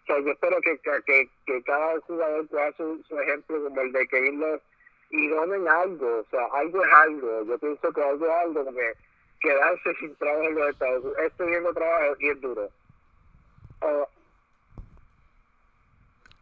yo 0.08 0.32
espero 0.32 0.60
que, 0.60 0.78
que, 0.78 1.30
que, 1.46 1.62
cada 1.62 2.00
jugador 2.00 2.46
pueda 2.48 2.72
su, 2.72 3.02
su 3.08 3.18
ejemplo 3.18 3.62
como 3.62 3.80
el 3.80 3.92
de 3.92 4.06
Kevin 4.08 4.40
Love 4.40 4.60
y 5.10 5.28
donen 5.28 5.68
algo, 5.68 6.20
o 6.20 6.26
sea, 6.30 6.46
algo 6.52 6.84
es 6.84 6.92
algo. 6.92 7.44
Yo 7.44 7.58
pienso 7.58 7.92
que 7.92 8.02
algo 8.02 8.26
es 8.26 8.32
algo, 8.32 8.64
porque 8.64 8.92
quedarse 9.40 9.94
sin 10.00 10.14
trabajo 10.16 10.48
en 10.48 10.54
los 10.54 10.70
Estados 10.70 11.04
Unidos, 11.04 11.22
estoy 11.22 11.50
viendo 11.50 11.74
trabajo 11.74 12.16
y 12.18 12.28
es 12.28 12.40
duro. 12.40 12.70
Uh, 13.82 14.04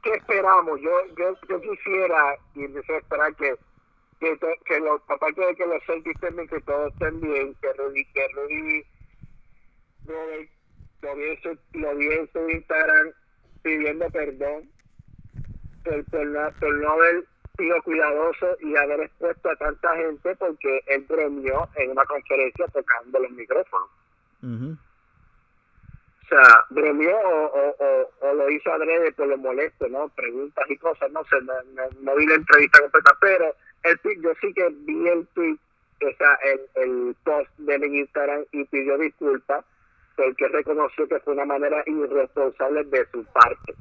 ¿Qué 0.03 0.15
esperamos? 0.15 0.81
Yo, 0.81 0.91
yo, 1.17 1.37
yo 1.49 1.61
quisiera 1.61 2.37
y 2.55 2.67
deseo 2.67 2.99
esperar 2.99 3.35
que 3.37 3.57
que, 4.21 4.81
los, 4.81 5.01
aparte 5.09 5.41
de 5.41 5.55
que 5.55 5.67
los 5.67 5.83
Celtics 5.85 6.23
estén 6.23 6.47
que 6.47 6.61
todos 6.61 6.93
estén 6.93 7.21
bien, 7.21 7.55
que 7.63 7.73
Rudy, 7.73 8.05
que 8.13 8.29
Rudy 8.35 8.85
lo 11.73 11.97
vi 11.97 12.07
en 12.07 12.31
su 12.33 12.51
Instagram 12.51 13.13
pidiendo 13.63 14.11
perdón 14.11 14.69
por, 15.85 16.05
por, 16.07 16.55
por 16.61 16.75
no 16.75 16.91
haber 16.91 17.25
sido 17.57 17.83
cuidadoso 17.83 18.57
y 18.61 18.77
haber 18.77 19.01
expuesto 19.01 19.51
a 19.51 19.57
tanta 19.57 19.97
gente 19.97 20.37
porque 20.37 20.83
él 20.87 21.07
bromeó 21.09 21.69
en 21.77 21.91
una 21.91 22.05
conferencia 22.05 22.67
tocando 22.69 23.19
los 23.19 23.31
micrófonos. 23.31 23.89
Sea, 26.31 26.65
bromeó 26.71 27.19
o, 27.19 27.77
o, 27.79 28.11
o, 28.21 28.35
lo 28.35 28.51
hizo 28.51 28.73
adrede 28.73 29.13
por 29.13 29.27
lo 29.27 29.37
molesto, 29.37 29.89
¿no? 29.89 30.09
Preguntas 30.11 30.65
y 30.71 30.77
cosas, 30.77 31.11
no 31.13 31.25
sé, 31.25 31.37
no, 31.43 31.55
no, 32.01 32.17
vi 32.17 32.27
la 32.27 32.37
entrevista 32.37 32.81
completa, 32.81 33.17
pero 33.21 33.55
el 33.83 34.23
yo 34.23 34.33
sí 34.41 34.53
que 34.55 34.69
vi 34.71 35.09
el 35.09 35.27
tweet, 35.29 35.59
o 36.03 36.17
sea, 36.17 36.39
el, 36.45 36.61
el 36.83 37.17
post 37.25 37.51
de 37.59 37.87
Instagram 37.87 38.45
y 38.53 38.65
pidió 38.65 38.97
disculpas 38.99 39.65
porque 40.17 40.49
reconoció 40.49 41.09
que 41.09 41.19
fue 41.21 41.33
una 41.33 41.47
manera 41.47 41.83
irresponsable 41.87 42.85
de 42.85 43.07
su 43.11 43.25
parte. 43.25 43.75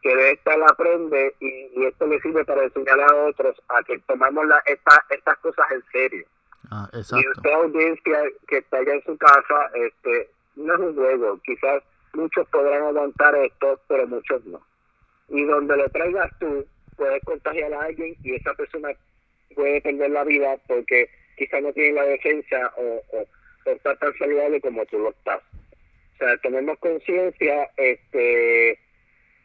Que 0.00 0.14
de 0.14 0.30
esta 0.32 0.56
la 0.56 0.66
aprende 0.66 1.34
y, 1.40 1.84
esto 1.84 2.06
le 2.06 2.20
sirve 2.20 2.44
para 2.44 2.64
enseñar 2.64 3.00
a 3.00 3.14
otros 3.26 3.60
a 3.68 3.82
que 3.82 3.98
tomamos 4.00 4.46
la, 4.46 4.62
esta, 4.66 5.04
estas 5.10 5.36
cosas 5.38 5.66
en 5.72 5.82
serio. 5.92 6.26
Ah, 6.70 6.88
exacto. 6.92 7.24
Y 7.24 7.30
usted 7.30 7.52
audiencia 7.52 8.18
que 8.46 8.58
está 8.58 8.78
allá 8.78 8.94
en 8.94 9.04
su 9.04 9.18
casa, 9.18 9.70
este, 9.74 10.30
no 10.58 10.74
es 10.74 10.80
un 10.80 10.94
juego. 10.94 11.40
Quizás 11.44 11.82
muchos 12.14 12.46
podrán 12.48 12.82
aguantar 12.82 13.34
esto, 13.36 13.80
pero 13.88 14.06
muchos 14.06 14.44
no. 14.46 14.60
Y 15.28 15.44
donde 15.44 15.76
lo 15.76 15.88
traigas 15.90 16.30
tú, 16.38 16.66
puedes 16.96 17.22
contagiar 17.24 17.72
a 17.74 17.82
alguien 17.82 18.16
y 18.22 18.34
esa 18.34 18.54
persona 18.54 18.90
puede 19.54 19.80
perder 19.80 20.10
la 20.10 20.24
vida 20.24 20.56
porque 20.66 21.08
quizás 21.36 21.62
no 21.62 21.72
tiene 21.72 21.92
la 21.92 22.04
defensa 22.04 22.72
o, 22.76 23.02
o, 23.12 23.26
o 23.66 23.70
está 23.70 23.96
tan 23.96 24.12
saludable 24.18 24.60
como 24.60 24.84
tú 24.86 24.98
lo 24.98 25.10
estás. 25.10 25.40
O 26.14 26.18
sea, 26.18 26.36
tenemos 26.38 26.78
conciencia, 26.78 27.70
este, 27.76 28.78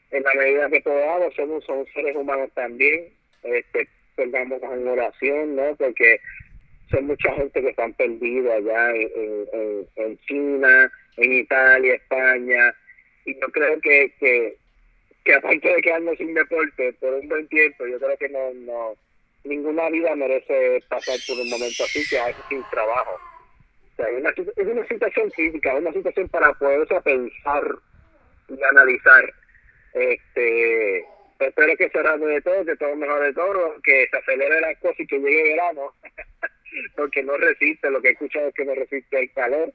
en 0.10 0.24
la 0.24 0.34
medida 0.36 0.70
que 0.70 0.82
podamos, 0.82 1.34
somos, 1.36 1.64
somos 1.66 1.88
seres 1.94 2.16
humanos 2.16 2.50
también, 2.56 3.10
este, 3.44 3.88
pongamos 4.16 4.62
en 4.64 4.88
oración, 4.88 5.56
¿no? 5.56 5.76
Porque 5.76 6.20
son 6.90 7.08
mucha 7.08 7.34
gente 7.34 7.62
que 7.62 7.70
están 7.70 7.94
perdida 7.94 8.56
allá 8.56 8.92
en, 8.96 9.88
en, 9.96 10.18
China, 10.28 10.92
en 11.18 11.34
Italia, 11.34 11.96
España, 11.96 12.76
y 13.26 13.34
yo 13.40 13.48
creo 13.52 13.80
que, 13.82 14.14
que, 14.20 14.58
que 15.24 15.34
aparte 15.34 15.70
de 15.70 15.82
quedarnos 15.82 16.18
sin 16.18 16.34
deporte 16.34 16.94
por 16.94 17.14
un 17.14 17.28
buen 17.28 17.48
tiempo, 17.48 17.86
yo 17.86 18.00
creo 18.00 18.18
que 18.18 18.30
no, 18.30 18.54
no 18.54 18.96
ninguna 19.44 19.90
vida 19.90 20.16
merece 20.16 20.84
pasar 20.90 21.18
por 21.28 21.38
un 21.38 21.50
momento 21.50 21.84
así, 21.84 22.04
que 22.10 22.20
hay 22.20 22.34
sin 22.50 22.64
trabajo 22.72 23.20
es 23.98 24.68
una 24.68 24.88
situación 24.88 25.30
crítica, 25.32 25.76
una 25.76 25.94
situación 25.94 26.28
para 26.30 26.54
poderse 26.54 27.00
pensar 27.02 27.64
y 28.50 28.64
analizar. 28.64 29.34
Este, 29.94 31.06
espero 31.40 31.78
que 31.78 31.90
se 31.90 32.00
de 32.00 32.42
todo, 32.42 32.66
que 32.66 32.76
todo 32.76 32.96
mejor 32.96 33.24
de 33.24 33.34
todo, 33.34 33.76
que 33.84 34.08
se 34.10 34.18
acelere 34.18 34.62
las 34.62 34.78
cosas 34.80 35.00
y 35.00 35.08
que 35.08 35.20
llegue 35.20 35.44
verano, 35.44 35.94
porque 36.96 37.24
no 37.24 37.38
resiste, 37.38 37.90
lo 37.92 38.02
que 38.02 38.10
he 38.10 38.12
escuchado 38.12 38.48
es 38.48 38.56
que 38.56 38.66
no 38.66 38.74
resiste 38.74 39.20
el 39.20 39.32
calor. 39.34 39.74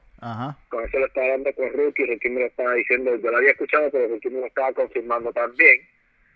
Con 0.68 0.84
eso 0.84 0.98
lo 0.98 1.06
estaba 1.06 1.26
hablando 1.26 1.52
con 1.54 1.72
Ricky, 1.72 2.04
Ricky 2.04 2.28
me 2.28 2.40
lo 2.40 2.46
estaba 2.46 2.74
diciendo, 2.74 3.14
yo 3.16 3.30
lo 3.30 3.36
había 3.36 3.52
escuchado, 3.52 3.88
pero 3.90 4.12
Ricky 4.12 4.30
me 4.30 4.40
lo 4.40 4.46
estaba 4.46 4.72
confirmando 4.72 5.32
también. 5.32 5.80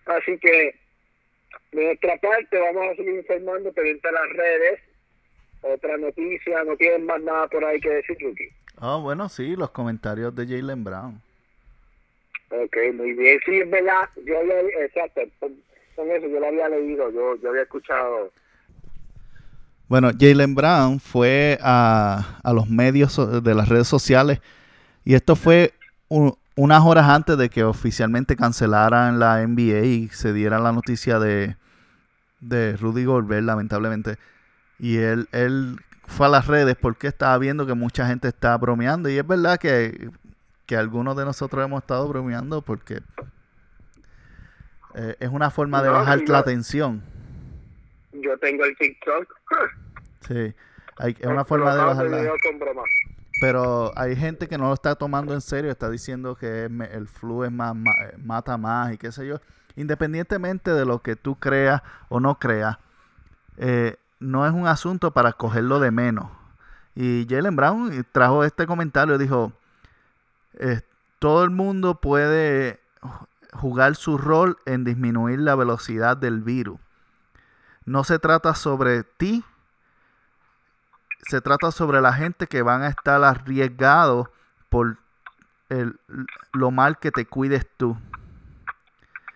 Así 0.05 0.37
que, 0.37 0.75
de 1.71 1.83
nuestra 1.85 2.17
parte, 2.17 2.59
vamos 2.59 2.91
a 2.91 2.95
seguir 2.95 3.15
informando, 3.15 3.73
pendiente 3.73 4.07
a 4.07 4.11
las 4.11 4.29
redes, 4.29 4.79
otra 5.61 5.97
noticia, 5.97 6.63
no 6.63 6.77
tienen 6.77 7.05
más 7.05 7.21
nada 7.21 7.47
por 7.47 7.63
ahí 7.65 7.79
que 7.79 7.89
decir, 7.89 8.17
Yuki. 8.17 8.47
Ah, 8.77 8.99
bueno, 9.01 9.27
sí, 9.29 9.55
los 9.55 9.71
comentarios 9.71 10.33
de 10.35 10.45
Jalen 10.45 10.83
Brown. 10.83 11.21
Ok, 12.49 12.77
muy 12.93 13.13
bien, 13.13 13.39
sí, 13.45 13.59
es 13.59 13.69
verdad, 13.69 14.09
yo 14.25 14.39
había, 14.39 14.59
exacto, 14.85 15.21
con, 15.39 15.51
eso 16.09 16.27
yo 16.27 16.39
lo 16.39 16.47
había 16.47 16.69
leído, 16.69 17.11
yo, 17.11 17.35
yo 17.35 17.49
había 17.49 17.63
escuchado. 17.63 18.31
Bueno, 19.93 20.09
Jalen 20.19 20.55
Brown 20.55 20.99
fue 20.99 21.59
a, 21.61 22.39
a 22.41 22.51
los 22.51 22.67
medios 22.67 23.15
de 23.43 23.53
las 23.53 23.69
redes 23.69 23.87
sociales 23.87 24.41
y 25.05 25.13
esto 25.13 25.35
fue 25.35 25.75
unas 26.09 26.81
horas 26.83 27.09
antes 27.09 27.37
de 27.37 27.47
que 27.51 27.63
oficialmente 27.63 28.35
cancelaran 28.35 29.19
la 29.19 29.45
NBA 29.45 29.85
y 29.85 30.07
se 30.09 30.33
diera 30.33 30.57
la 30.57 30.71
noticia 30.71 31.19
de, 31.19 31.57
de 32.39 32.75
Rudy 32.75 33.05
Gobert, 33.05 33.45
lamentablemente. 33.45 34.17
Y 34.79 34.97
él, 34.97 35.29
él 35.31 35.79
fue 36.07 36.25
a 36.25 36.29
las 36.29 36.47
redes 36.47 36.75
porque 36.75 37.05
estaba 37.05 37.37
viendo 37.37 37.67
que 37.67 37.75
mucha 37.75 38.07
gente 38.07 38.29
estaba 38.29 38.57
bromeando. 38.57 39.09
Y 39.09 39.19
es 39.19 39.27
verdad 39.27 39.59
que, 39.59 40.09
algunos 40.75 41.15
de 41.15 41.23
nosotros 41.23 41.63
hemos 41.63 41.83
estado 41.83 42.07
bromeando 42.07 42.63
porque 42.63 43.03
eh, 44.95 45.15
es 45.19 45.29
una 45.29 45.51
forma 45.51 45.83
de 45.83 45.89
bajar 45.89 46.21
la 46.27 46.41
tensión. 46.41 47.12
Yo 48.23 48.37
tengo 48.39 48.65
el 48.65 48.75
TikTok. 48.77 49.33
Sí, 50.25 50.55
hay, 50.99 51.17
es 51.19 51.27
una 51.27 51.43
forma 51.43 51.75
de 51.75 51.81
Explotado 51.81 52.07
bajar 52.07 52.21
video 52.21 52.35
con 52.41 52.57
broma. 52.57 52.83
Pero 53.41 53.91
hay 53.97 54.15
gente 54.15 54.47
que 54.47 54.57
no 54.57 54.69
lo 54.69 54.73
está 54.73 54.95
tomando 54.95 55.33
en 55.33 55.41
serio, 55.41 55.69
está 55.69 55.89
diciendo 55.89 56.37
que 56.37 56.63
el 56.63 57.07
flu 57.09 57.43
es 57.43 57.51
más, 57.51 57.75
eh, 57.75 58.15
mata 58.23 58.57
más 58.57 58.93
y 58.93 58.97
qué 58.97 59.11
sé 59.11 59.27
yo. 59.27 59.41
Independientemente 59.75 60.71
de 60.71 60.85
lo 60.85 61.01
que 61.01 61.17
tú 61.17 61.35
creas 61.35 61.81
o 62.07 62.21
no 62.21 62.39
creas, 62.39 62.77
eh, 63.57 63.97
no 64.21 64.47
es 64.47 64.53
un 64.53 64.65
asunto 64.65 65.11
para 65.11 65.33
cogerlo 65.33 65.81
de 65.81 65.91
menos. 65.91 66.31
Y 66.95 67.27
Jalen 67.29 67.57
Brown 67.57 68.05
trajo 68.13 68.45
este 68.45 68.65
comentario, 68.65 69.17
dijo, 69.17 69.51
eh, 70.53 70.79
todo 71.19 71.43
el 71.43 71.49
mundo 71.49 71.99
puede 71.99 72.79
jugar 73.53 73.95
su 73.95 74.17
rol 74.17 74.57
en 74.65 74.83
disminuir 74.83 75.39
la 75.39 75.55
velocidad 75.55 76.17
del 76.17 76.41
virus. 76.41 76.79
No 77.85 78.03
se 78.03 78.19
trata 78.19 78.55
sobre 78.55 79.03
ti, 79.03 79.43
se 81.27 81.41
trata 81.41 81.71
sobre 81.71 82.01
la 82.01 82.13
gente 82.13 82.47
que 82.47 82.61
van 82.61 82.81
a 82.83 82.87
estar 82.89 83.23
arriesgados 83.23 84.29
por 84.69 84.97
el- 85.69 85.99
lo 86.53 86.71
mal 86.71 86.99
que 86.99 87.11
te 87.11 87.25
cuides 87.25 87.65
tú. 87.77 87.97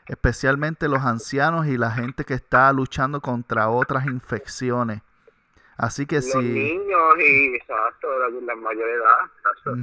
Especialmente 0.08 0.88
los 0.88 1.04
ancianos 1.04 1.68
y 1.68 1.78
la 1.78 1.92
gente 1.92 2.24
que 2.24 2.34
está 2.34 2.72
luchando 2.72 3.20
contra 3.22 3.70
otras 3.70 4.06
infecciones. 4.06 5.02
Así 5.78 6.06
que 6.06 6.18
Los 6.18 6.26
si... 6.26 6.38
niños 6.40 7.20
y, 7.20 7.56
exacto, 7.56 8.08
la, 8.20 8.30
la 8.30 8.56
mayor 8.56 8.90
edad. 8.90 9.76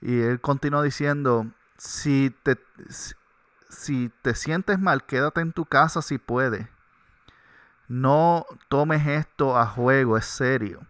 Y 0.00 0.20
él 0.20 0.40
continuó 0.40 0.82
diciendo, 0.82 1.46
si 1.78 2.34
te, 2.42 2.58
si, 2.90 3.14
si 3.70 4.12
te 4.22 4.34
sientes 4.34 4.78
mal, 4.78 5.04
quédate 5.04 5.40
en 5.40 5.52
tu 5.52 5.64
casa 5.64 6.02
si 6.02 6.18
puedes. 6.18 6.68
No 7.88 8.46
tomes 8.68 9.06
esto 9.06 9.58
a 9.58 9.66
juego, 9.66 10.16
es 10.16 10.24
serio. 10.24 10.80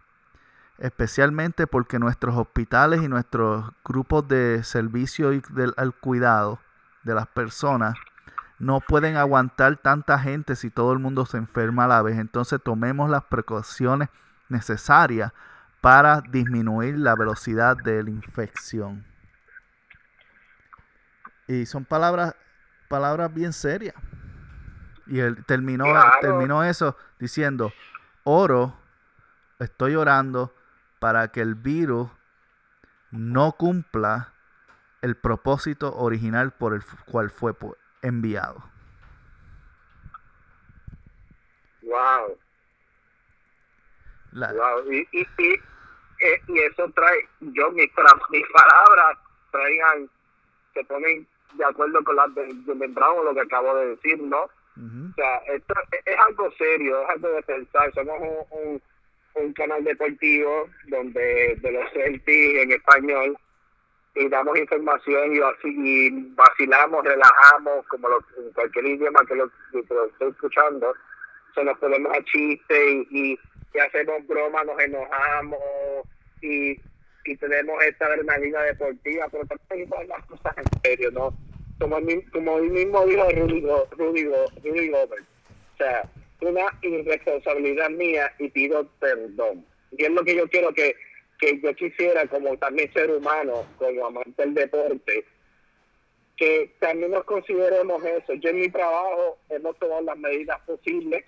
Especialmente 0.77 1.67
porque 1.67 1.99
nuestros 1.99 2.35
hospitales 2.35 3.01
y 3.01 3.07
nuestros 3.07 3.71
grupos 3.83 4.27
de 4.27 4.63
servicio 4.63 5.33
y 5.33 5.41
del, 5.51 5.73
al 5.77 5.93
cuidado 5.93 6.59
de 7.03 7.13
las 7.15 7.27
personas 7.27 7.95
no 8.59 8.79
pueden 8.79 9.17
aguantar 9.17 9.77
tanta 9.77 10.19
gente 10.19 10.55
si 10.55 10.69
todo 10.69 10.93
el 10.93 10.99
mundo 10.99 11.25
se 11.25 11.37
enferma 11.37 11.85
a 11.85 11.87
la 11.87 12.01
vez. 12.01 12.17
Entonces 12.17 12.59
tomemos 12.63 13.09
las 13.09 13.23
precauciones 13.25 14.09
necesarias 14.49 15.31
para 15.81 16.21
disminuir 16.21 16.97
la 16.97 17.15
velocidad 17.15 17.77
de 17.77 18.03
la 18.03 18.09
infección. 18.09 19.05
Y 21.47 21.65
son 21.65 21.85
palabras, 21.85 22.35
palabras 22.89 23.33
bien 23.33 23.53
serias. 23.53 23.95
Y 25.07 25.19
él 25.19 25.43
terminó, 25.45 25.85
Claro. 25.85 26.19
terminó 26.21 26.63
eso 26.63 26.97
diciendo, 27.19 27.73
oro, 28.23 28.73
estoy 29.59 29.95
orando 29.95 30.53
para 30.99 31.27
que 31.31 31.41
el 31.41 31.55
virus 31.55 32.09
no 33.11 33.51
cumpla 33.53 34.33
el 35.01 35.15
propósito 35.15 35.95
original 35.95 36.51
por 36.51 36.73
el 36.73 36.83
cual 37.05 37.29
fue 37.29 37.53
pu- 37.53 37.75
enviado. 38.01 38.63
Wow, 41.83 42.37
La- 44.33 44.51
wow. 44.53 44.91
Y, 44.91 45.07
y, 45.11 45.21
y, 45.37 45.53
eh, 45.53 46.41
y 46.47 46.59
eso 46.59 46.89
trae, 46.95 47.29
yo 47.39 47.71
mis, 47.71 47.89
mis 48.31 48.43
palabras 48.51 49.17
traigan, 49.51 50.09
se 50.73 50.83
ponen 50.85 51.27
de 51.53 51.65
acuerdo 51.65 52.03
con 52.03 52.15
las 52.15 52.33
de, 52.35 52.53
de 52.53 52.87
Brown, 52.87 53.23
lo 53.23 53.33
que 53.33 53.41
acabo 53.41 53.75
de 53.75 53.87
decir, 53.89 54.21
¿no? 54.21 54.49
O 54.77 55.13
sea, 55.15 55.37
esto 55.53 55.73
es, 56.05 56.17
algo 56.27 56.51
serio, 56.57 57.01
es 57.03 57.09
algo 57.09 57.29
de 57.29 57.43
pensar. 57.43 57.93
Somos 57.93 58.19
un, 58.51 58.81
canal 59.53 59.83
deportivo 59.83 60.69
donde 60.87 61.55
de 61.61 61.71
los 61.71 61.91
Celtics 61.91 62.61
en 62.63 62.71
español 62.71 63.37
y 64.15 64.29
damos 64.29 64.57
información 64.57 65.35
y, 65.35 65.39
vaci- 65.39 65.75
y 65.75 66.09
vacilamos, 66.35 67.03
relajamos, 67.03 67.85
como 67.87 68.07
lo, 68.09 68.19
en 68.37 68.51
cualquier 68.53 68.85
idioma 68.87 69.25
que 69.27 69.35
lo, 69.35 69.49
que 69.71 69.79
estoy 69.79 70.29
escuchando. 70.29 70.93
Se 71.53 71.63
nos 71.63 71.77
ponemos 71.79 72.11
a 72.17 72.23
chiste 72.23 72.91
y, 73.09 73.33
y, 73.33 73.79
hacemos 73.79 74.25
bromas, 74.27 74.65
nos 74.65 74.79
enojamos 74.79 75.59
y, 76.41 76.79
tenemos 77.39 77.83
esta 77.83 78.05
adrenalina 78.05 78.61
deportiva, 78.61 79.27
pero 79.31 79.45
también 79.45 79.89
poner 79.89 80.07
las 80.07 80.25
cosas 80.27 80.57
en 80.57 80.81
serio, 80.83 81.11
¿no? 81.11 81.33
Como, 81.79 81.99
mi- 82.01 82.23
como 82.25 82.57
el 82.57 82.69
mismo 82.71 83.05
dijo 83.05 83.29
Rudy, 83.31 83.61
Rudy, 83.97 84.23
Rudy 84.63 84.89
Gobert. 84.89 85.25
O 85.73 85.77
sea, 85.77 86.09
una 86.41 86.65
irresponsabilidad 86.81 87.89
mía 87.89 88.31
y 88.39 88.49
pido 88.49 88.87
perdón. 88.99 89.65
Y 89.91 90.03
es 90.05 90.11
lo 90.11 90.23
que 90.23 90.35
yo 90.35 90.47
quiero 90.47 90.73
que, 90.73 90.95
que 91.39 91.59
yo 91.61 91.73
quisiera, 91.75 92.25
como 92.27 92.55
también 92.57 92.91
ser 92.93 93.11
humano, 93.11 93.65
como 93.77 94.05
amante 94.05 94.33
del 94.43 94.53
deporte, 94.53 95.25
que 96.37 96.73
también 96.79 97.11
nos 97.11 97.23
consideremos 97.25 98.03
eso. 98.03 98.33
Yo 98.35 98.49
en 98.49 98.59
mi 98.61 98.69
trabajo 98.69 99.37
hemos 99.49 99.77
tomado 99.79 100.01
las 100.01 100.17
medidas 100.17 100.59
posibles 100.61 101.25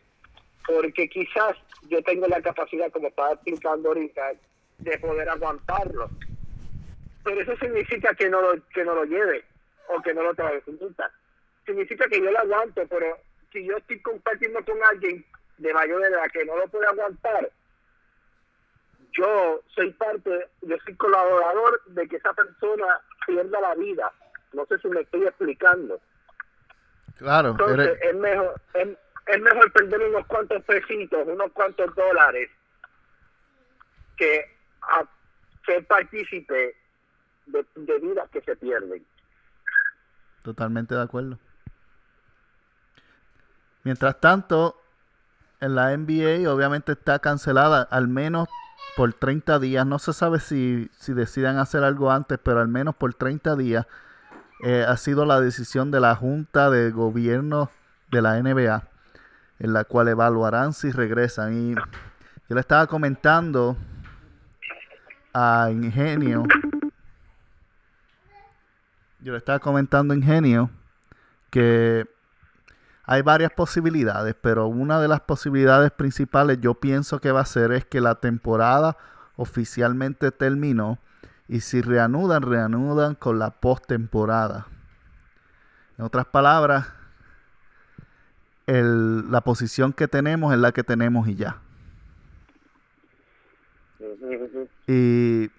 porque 0.65 1.07
quizás 1.07 1.55
yo 1.89 2.01
tengo 2.03 2.27
la 2.27 2.41
capacidad, 2.41 2.91
como 2.91 3.07
estaba 3.07 3.33
explicando 3.33 3.89
ahorita, 3.89 4.33
de 4.79 4.97
poder 4.99 5.29
aguantarlo. 5.29 6.09
Pero 7.23 7.41
eso 7.41 7.55
significa 7.57 8.13
que 8.15 8.29
no 8.29 8.41
lo, 8.41 8.61
que 8.73 8.83
no 8.83 8.95
lo 8.95 9.05
lleve 9.05 9.43
o 9.87 10.01
que 10.01 10.13
no 10.13 10.23
lo 10.23 10.33
transmita. 10.33 11.11
Significa 11.65 12.07
que 12.07 12.21
yo 12.21 12.31
lo 12.31 12.39
aguanto, 12.39 12.85
pero 12.87 13.17
si 13.51 13.65
yo 13.65 13.77
estoy 13.77 13.99
compartiendo 14.01 14.63
con 14.65 14.81
alguien 14.83 15.25
de 15.57 15.73
mayor 15.73 16.03
edad 16.03 16.29
que 16.31 16.45
no 16.45 16.55
lo 16.57 16.67
puede 16.67 16.87
aguantar, 16.87 17.49
yo 19.13 19.61
soy 19.73 19.91
parte, 19.93 20.47
yo 20.61 20.75
soy 20.85 20.95
colaborador 20.95 21.81
de 21.87 22.07
que 22.07 22.17
esa 22.17 22.33
persona 22.33 22.99
pierda 23.25 23.59
la 23.61 23.75
vida. 23.75 24.11
No 24.53 24.65
sé 24.67 24.77
si 24.79 24.87
me 24.89 25.01
estoy 25.01 25.23
explicando. 25.25 25.99
Claro, 27.17 27.49
Entonces 27.51 27.87
eres- 27.87 27.99
es 28.03 28.15
mejor 28.15 28.61
es, 28.75 28.87
es 29.25 29.41
mejor 29.41 29.71
perder 29.71 30.01
unos 30.03 30.25
cuantos 30.27 30.63
pesitos, 30.63 31.27
unos 31.27 31.51
cuantos 31.51 31.93
dólares 31.95 32.49
que 34.17 34.45
a 34.83 35.03
ser 35.65 35.85
partícipe 35.85 36.75
de, 37.47 37.65
de 37.75 37.99
vidas 37.99 38.29
que 38.29 38.41
se 38.41 38.55
pierden. 38.55 39.05
Totalmente 40.47 40.95
de 40.95 41.01
acuerdo. 41.01 41.37
Mientras 43.83 44.17
tanto, 44.21 44.81
en 45.59 45.75
la 45.75 45.89
NBA 45.97 46.49
obviamente 46.49 46.93
está 46.93 47.19
cancelada 47.19 47.81
al 47.81 48.07
menos 48.07 48.47
por 48.95 49.13
30 49.13 49.59
días. 49.59 49.85
No 49.85 49.99
se 49.99 50.13
sabe 50.13 50.39
si, 50.39 50.89
si 50.99 51.11
decidan 51.11 51.57
hacer 51.57 51.83
algo 51.83 52.09
antes, 52.13 52.39
pero 52.41 52.61
al 52.61 52.69
menos 52.69 52.95
por 52.95 53.13
30 53.13 53.57
días 53.57 53.87
eh, 54.63 54.85
ha 54.87 54.95
sido 54.95 55.25
la 55.25 55.41
decisión 55.41 55.91
de 55.91 55.99
la 55.99 56.15
Junta 56.15 56.69
de 56.69 56.91
Gobierno 56.91 57.69
de 58.09 58.21
la 58.21 58.41
NBA, 58.41 58.83
en 59.59 59.73
la 59.73 59.83
cual 59.83 60.07
evaluarán 60.07 60.71
si 60.71 60.91
regresan. 60.91 61.71
Y 61.71 61.75
yo 61.75 62.55
le 62.55 62.61
estaba 62.61 62.87
comentando 62.87 63.75
a 65.33 65.67
Ingenio. 65.73 66.45
Yo 69.19 69.31
le 69.31 69.39
estaba 69.39 69.59
comentando 69.59 70.13
Ingenio 70.13 70.69
que 71.49 72.07
hay 73.03 73.21
varias 73.21 73.51
posibilidades, 73.51 74.35
pero 74.39 74.67
una 74.67 74.99
de 74.99 75.07
las 75.07 75.21
posibilidades 75.21 75.91
principales 75.91 76.59
yo 76.61 76.75
pienso 76.75 77.19
que 77.19 77.31
va 77.31 77.41
a 77.41 77.45
ser 77.45 77.71
es 77.71 77.85
que 77.85 78.01
la 78.01 78.15
temporada 78.15 78.97
oficialmente 79.37 80.31
terminó 80.31 80.99
y 81.47 81.61
si 81.61 81.81
reanudan, 81.81 82.41
reanudan 82.41 83.15
con 83.15 83.39
la 83.39 83.51
postemporada. 83.51 84.67
En 85.97 86.05
otras 86.05 86.25
palabras, 86.25 86.87
el- 88.67 89.31
la 89.31 89.41
posición 89.41 89.93
que 89.93 90.07
tenemos 90.07 90.53
es 90.53 90.59
la 90.59 90.73
que 90.73 90.83
tenemos 90.83 91.27
y 91.27 91.35
ya. 91.35 91.57
Y 94.87 95.49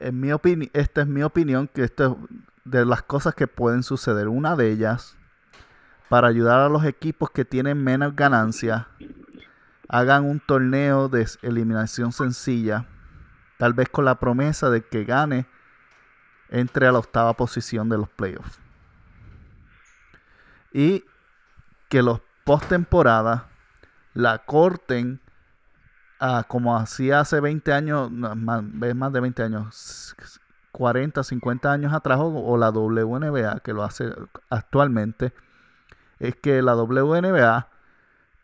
en 0.00 0.20
mi 0.20 0.32
opinión, 0.32 0.70
esta 0.72 1.02
es 1.02 1.06
mi 1.08 1.22
opinión, 1.22 1.68
que 1.68 1.82
esto 1.84 2.16
es 2.30 2.47
de 2.70 2.84
las 2.84 3.02
cosas 3.02 3.34
que 3.34 3.46
pueden 3.46 3.82
suceder. 3.82 4.28
Una 4.28 4.56
de 4.56 4.70
ellas, 4.70 5.16
para 6.08 6.28
ayudar 6.28 6.60
a 6.60 6.68
los 6.68 6.84
equipos 6.84 7.30
que 7.30 7.44
tienen 7.44 7.82
menos 7.82 8.14
ganancias, 8.14 8.86
hagan 9.88 10.24
un 10.24 10.40
torneo 10.40 11.08
de 11.08 11.26
eliminación 11.42 12.12
sencilla, 12.12 12.86
tal 13.58 13.72
vez 13.72 13.88
con 13.88 14.04
la 14.04 14.18
promesa 14.18 14.70
de 14.70 14.84
que 14.84 15.04
gane 15.04 15.46
entre 16.50 16.86
a 16.86 16.92
la 16.92 16.98
octava 16.98 17.34
posición 17.34 17.88
de 17.88 17.98
los 17.98 18.08
playoffs. 18.08 18.58
Y 20.72 21.04
que 21.88 22.02
los 22.02 22.20
postemporadas 22.44 23.42
la 24.14 24.38
corten 24.38 25.20
a 26.20 26.44
como 26.44 26.76
hacía 26.76 27.20
hace 27.20 27.40
20 27.40 27.72
años, 27.72 28.10
más, 28.10 28.62
más 28.62 29.12
de 29.12 29.20
20 29.20 29.42
años, 29.42 30.14
40, 30.72 31.22
50 31.22 31.72
años 31.72 31.92
atrás, 31.92 32.18
o, 32.18 32.26
o 32.26 32.56
la 32.56 32.70
WNBA, 32.70 33.60
que 33.60 33.72
lo 33.72 33.82
hace 33.82 34.12
actualmente, 34.50 35.32
es 36.18 36.36
que 36.36 36.62
la 36.62 36.74
WNBA 36.74 37.68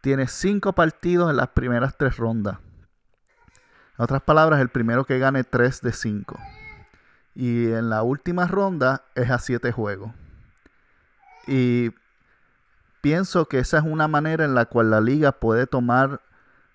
tiene 0.01 0.29
cinco 0.29 0.75
partidos 0.75 1.31
en 1.31 1.37
las 1.37 1.49
primeras 1.49 1.97
tres 1.97 2.17
rondas. 2.17 2.59
En 3.97 4.05
otras 4.05 4.23
palabras, 4.23 4.61
el 4.61 4.69
primero 4.69 5.05
que 5.05 5.19
gane 5.19 5.45
tres 5.45 5.81
de 5.81 5.93
cinco. 5.93 6.39
Y 7.35 7.71
en 7.73 7.91
la 7.91 8.03
última 8.03 8.47
ronda 8.47 9.05
es 9.15 9.31
a 9.31 9.39
siete 9.39 9.73
juegos. 9.73 10.13
Y 11.47 11.91
pienso 13.01 13.47
que 13.47 13.59
esa 13.59 13.79
es 13.79 13.85
una 13.85 14.09
manera 14.09 14.45
en 14.45 14.55
la 14.55 14.67
cual 14.67 14.91
la 14.91 15.01
liga 15.01 15.33
puede 15.33 15.67
tomar 15.67 16.21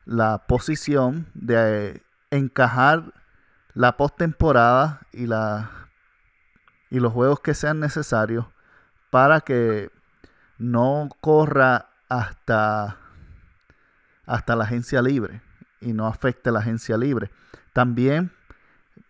la 0.06 0.46
posición 0.48 1.28
de 1.34 2.02
encajar 2.32 3.14
la 3.80 3.96
postemporada 3.96 5.00
y 5.14 5.26
la 5.26 5.72
y 6.90 7.00
los 7.00 7.14
juegos 7.14 7.40
que 7.40 7.54
sean 7.54 7.80
necesarios 7.80 8.46
para 9.10 9.40
que 9.40 9.90
no 10.58 11.08
corra 11.22 11.88
hasta 12.10 12.98
hasta 14.26 14.58
la 14.58 14.66
agencia 14.66 15.02
libre 15.02 15.42
y 15.80 15.94
no 15.94 16.08
afecte 16.08 16.52
la 16.52 16.60
agencia 16.60 16.98
libre. 16.98 17.32
También 17.72 18.34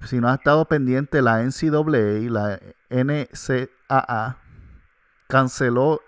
si 0.06 0.20
no 0.20 0.30
ha 0.30 0.36
estado 0.36 0.66
pendiente 0.66 1.24
la 1.24 1.42
NCAA 1.42 2.30
la 2.30 2.60
NCAA 2.92 4.38
canceló 5.28 6.00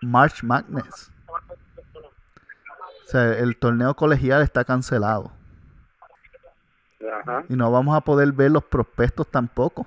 March 0.00 0.42
Madness. 0.42 1.12
O 3.04 3.08
sea, 3.10 3.34
el 3.34 3.58
torneo 3.58 3.94
colegial 3.94 4.40
está 4.40 4.64
cancelado. 4.64 5.35
Y 7.48 7.56
no 7.56 7.70
vamos 7.70 7.96
a 7.96 8.00
poder 8.00 8.32
ver 8.32 8.50
los 8.50 8.64
prospectos 8.64 9.30
tampoco. 9.30 9.86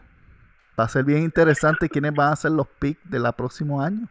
Va 0.79 0.85
a 0.85 0.89
ser 0.89 1.03
bien 1.03 1.23
interesante 1.23 1.89
quiénes 1.89 2.13
van 2.13 2.31
a 2.31 2.35
ser 2.35 2.51
los 2.51 2.67
picks 2.67 3.09
del 3.09 3.31
próximo 3.33 3.81
año. 3.81 4.07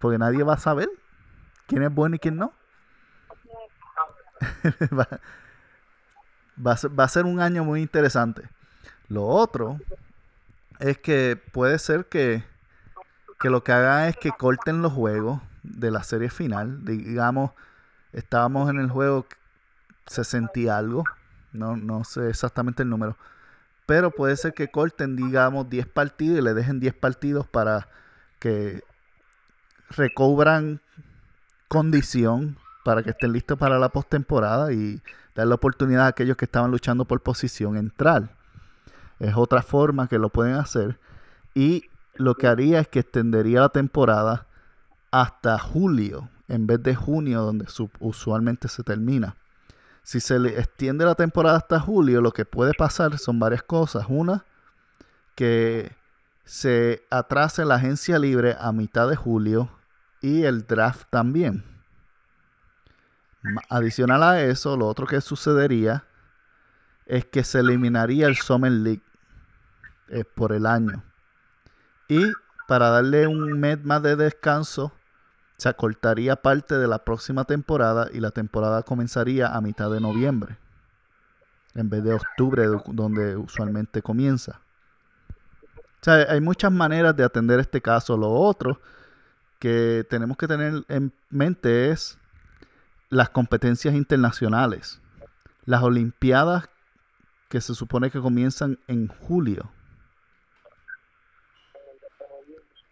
Porque 0.00 0.18
nadie 0.18 0.42
va 0.42 0.54
a 0.54 0.58
saber 0.58 0.88
quién 1.66 1.82
es 1.82 1.94
bueno 1.94 2.16
y 2.16 2.18
quién 2.18 2.36
no. 2.36 2.52
va, 4.98 5.08
va 6.66 7.04
a 7.04 7.08
ser 7.08 7.24
un 7.24 7.40
año 7.40 7.64
muy 7.64 7.80
interesante. 7.80 8.48
Lo 9.08 9.24
otro 9.24 9.78
es 10.80 10.98
que 10.98 11.40
puede 11.52 11.78
ser 11.78 12.06
que 12.06 12.42
que 13.44 13.50
lo 13.50 13.62
que 13.62 13.72
hagan 13.72 14.08
es 14.08 14.16
que 14.16 14.30
corten 14.30 14.80
los 14.80 14.94
juegos 14.94 15.38
de 15.62 15.90
la 15.90 16.02
serie 16.02 16.30
final. 16.30 16.82
Digamos, 16.82 17.50
estábamos 18.12 18.70
en 18.70 18.80
el 18.80 18.88
juego 18.88 19.26
60 20.06 20.60
y 20.60 20.68
algo, 20.68 21.04
no, 21.54 21.76
no 21.76 22.04
sé 22.04 22.28
exactamente 22.28 22.82
el 22.82 22.90
número, 22.90 23.16
pero 23.86 24.10
puede 24.10 24.36
ser 24.36 24.52
que 24.54 24.70
corten, 24.70 25.16
digamos, 25.16 25.70
10 25.70 25.86
partidos 25.86 26.38
y 26.38 26.42
le 26.42 26.54
dejen 26.54 26.80
10 26.80 26.94
partidos 26.94 27.46
para 27.46 27.88
que 28.38 28.82
recobran 29.90 30.80
condición 31.68 32.58
para 32.84 33.02
que 33.02 33.10
estén 33.10 33.32
listos 33.32 33.58
para 33.58 33.78
la 33.78 33.88
postemporada 33.88 34.72
y 34.72 35.02
dar 35.34 35.46
la 35.46 35.54
oportunidad 35.56 36.04
a 36.04 36.08
aquellos 36.08 36.36
que 36.36 36.44
estaban 36.44 36.70
luchando 36.70 37.06
por 37.06 37.20
posición 37.22 37.76
entrar. 37.76 38.36
Es 39.18 39.34
otra 39.34 39.62
forma 39.62 40.06
que 40.06 40.18
lo 40.18 40.28
pueden 40.28 40.54
hacer. 40.54 41.00
Y 41.54 41.88
lo 42.14 42.34
que 42.34 42.46
haría 42.46 42.80
es 42.80 42.88
que 42.88 43.00
extendería 43.00 43.60
la 43.60 43.70
temporada 43.70 44.46
hasta 45.10 45.58
julio 45.58 46.28
en 46.46 46.66
vez 46.66 46.82
de 46.82 46.94
junio 46.94 47.40
donde 47.40 47.66
usualmente 48.00 48.68
se 48.68 48.82
termina. 48.82 49.34
Si 50.04 50.20
se 50.20 50.38
le 50.38 50.58
extiende 50.60 51.04
la 51.04 51.14
temporada 51.14 51.56
hasta 51.56 51.80
julio, 51.80 52.20
lo 52.20 52.30
que 52.30 52.44
puede 52.44 52.74
pasar 52.74 53.18
son 53.18 53.38
varias 53.38 53.62
cosas. 53.62 54.04
Una, 54.08 54.44
que 55.34 55.96
se 56.44 57.02
atrase 57.10 57.64
la 57.64 57.76
agencia 57.76 58.18
libre 58.18 58.54
a 58.60 58.70
mitad 58.70 59.08
de 59.08 59.16
julio 59.16 59.70
y 60.20 60.44
el 60.44 60.66
draft 60.66 61.08
también. 61.10 61.64
Adicional 63.70 64.22
a 64.22 64.42
eso, 64.42 64.76
lo 64.76 64.86
otro 64.86 65.06
que 65.06 65.22
sucedería 65.22 66.04
es 67.06 67.24
que 67.24 67.42
se 67.42 67.60
eliminaría 67.60 68.26
el 68.26 68.36
Summer 68.36 68.72
League 68.72 69.02
eh, 70.08 70.24
por 70.24 70.52
el 70.52 70.66
año. 70.66 71.02
Y 72.08 72.22
para 72.68 72.90
darle 72.90 73.26
un 73.26 73.58
mes 73.58 73.82
más 73.84 74.02
de 74.02 74.16
descanso, 74.16 74.92
se 75.56 75.68
acortaría 75.68 76.36
parte 76.36 76.76
de 76.76 76.88
la 76.88 77.04
próxima 77.04 77.44
temporada 77.44 78.08
y 78.12 78.20
la 78.20 78.30
temporada 78.30 78.82
comenzaría 78.82 79.48
a 79.54 79.60
mitad 79.60 79.90
de 79.90 80.00
noviembre, 80.00 80.58
en 81.74 81.90
vez 81.90 82.02
de 82.04 82.14
octubre, 82.14 82.66
donde 82.86 83.36
usualmente 83.36 84.02
comienza. 84.02 84.60
O 86.00 86.04
sea, 86.04 86.26
hay 86.28 86.40
muchas 86.40 86.70
maneras 86.70 87.16
de 87.16 87.24
atender 87.24 87.60
este 87.60 87.80
caso. 87.80 88.16
Lo 88.16 88.30
otro 88.30 88.80
que 89.58 90.06
tenemos 90.10 90.36
que 90.36 90.46
tener 90.46 90.84
en 90.88 91.12
mente 91.30 91.90
es 91.90 92.18
las 93.08 93.30
competencias 93.30 93.94
internacionales. 93.94 95.00
Las 95.64 95.82
Olimpiadas 95.82 96.68
que 97.48 97.60
se 97.60 97.74
supone 97.74 98.10
que 98.10 98.20
comienzan 98.20 98.78
en 98.88 99.08
julio 99.08 99.70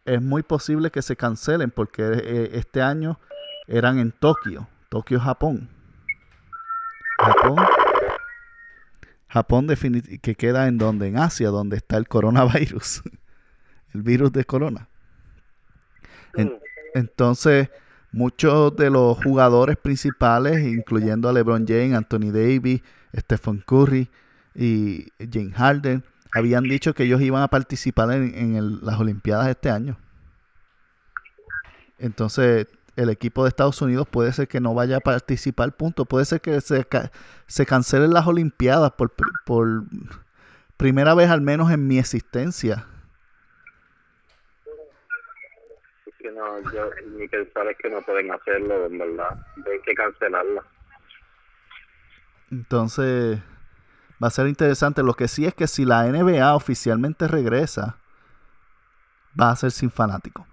es 0.05 0.21
muy 0.21 0.43
posible 0.43 0.91
que 0.91 1.03
se 1.03 1.17
cancelen 1.17 1.71
porque 1.71 2.03
eh, 2.03 2.51
este 2.55 2.83
año 2.83 3.19
eran 3.67 3.99
en 3.99 4.13
Tokio, 4.13 4.69
Tokio, 4.89 5.21
Japón. 5.21 5.69
Japón, 7.19 7.57
Japón 9.29 9.69
que 10.21 10.35
queda 10.35 10.67
en 10.67 10.77
donde, 10.77 11.07
en 11.07 11.19
Asia, 11.19 11.51
donde 11.51 11.77
está 11.77 11.97
el 11.97 12.09
coronavirus, 12.09 13.03
el 13.95 14.03
virus 14.03 14.33
de 14.33 14.45
corona. 14.45 14.89
entonces, 16.95 17.71
muchos 18.11 18.75
de 18.75 18.91
los 18.91 19.23
jugadores 19.23 19.77
principales, 19.77 20.67
incluyendo 20.67 21.29
a 21.29 21.33
LeBron 21.33 21.65
James, 21.67 21.95
Anthony 21.95 22.33
Davis, 22.33 22.83
Stephen 23.17 23.63
Curry 23.65 24.11
y 24.55 25.07
James 25.19 25.55
Harden, 25.55 26.05
habían 26.35 26.65
dicho 26.65 26.95
que 26.95 27.05
ellos 27.05 27.21
iban 27.21 27.43
a 27.43 27.49
participar 27.49 28.11
en, 28.13 28.81
las 28.83 28.99
Olimpiadas 28.99 29.49
este 29.49 29.71
año. 29.71 29.97
Entonces, 31.99 32.67
el 32.97 33.11
equipo 33.11 33.45
de 33.45 33.49
Estados 33.49 33.81
Unidos 33.81 34.09
puede 34.09 34.33
ser 34.33 34.49
que 34.49 34.61
no 34.61 34.75
vaya 34.75 34.99
a 34.99 35.01
participar, 35.01 35.73
punto. 35.77 36.05
Puede 36.05 36.25
ser 36.25 36.41
que 36.41 36.61
se, 36.61 36.87
se 37.47 37.67
cancelen 37.67 38.13
las 38.13 38.27
Olimpiadas 38.27 38.93
por, 38.93 39.13
por 39.45 39.85
primera 40.77 41.15
vez, 41.15 41.31
al 41.31 41.41
menos 41.41 41.71
en 41.71 41.87
mi 41.87 41.99
existencia. 41.99 42.87
no, 46.35 46.73
yo, 46.73 46.91
ni 47.17 47.29
pensar 47.29 47.67
es 47.69 47.77
que 47.79 47.91
no 47.91 48.01
pueden 48.03 48.31
hacerlo, 48.31 48.87
en 48.87 48.99
verdad. 48.99 49.39
Hay 49.57 49.81
que 49.85 49.95
cancelarla. 49.95 50.63
Entonces, 52.51 53.41
va 54.23 54.29
a 54.29 54.31
ser 54.31 54.47
interesante. 54.47 55.03
Lo 55.03 55.15
que 55.15 55.29
sí 55.29 55.47
es 55.47 55.55
que 55.55 55.67
si 55.67 55.85
la 55.85 56.05
NBA 56.05 56.55
oficialmente 56.55 57.27
regresa, 57.27 57.97
va 59.39 59.51
a 59.51 59.57
ser 59.57 59.71
sin 59.71 59.91
fanático. 59.91 60.47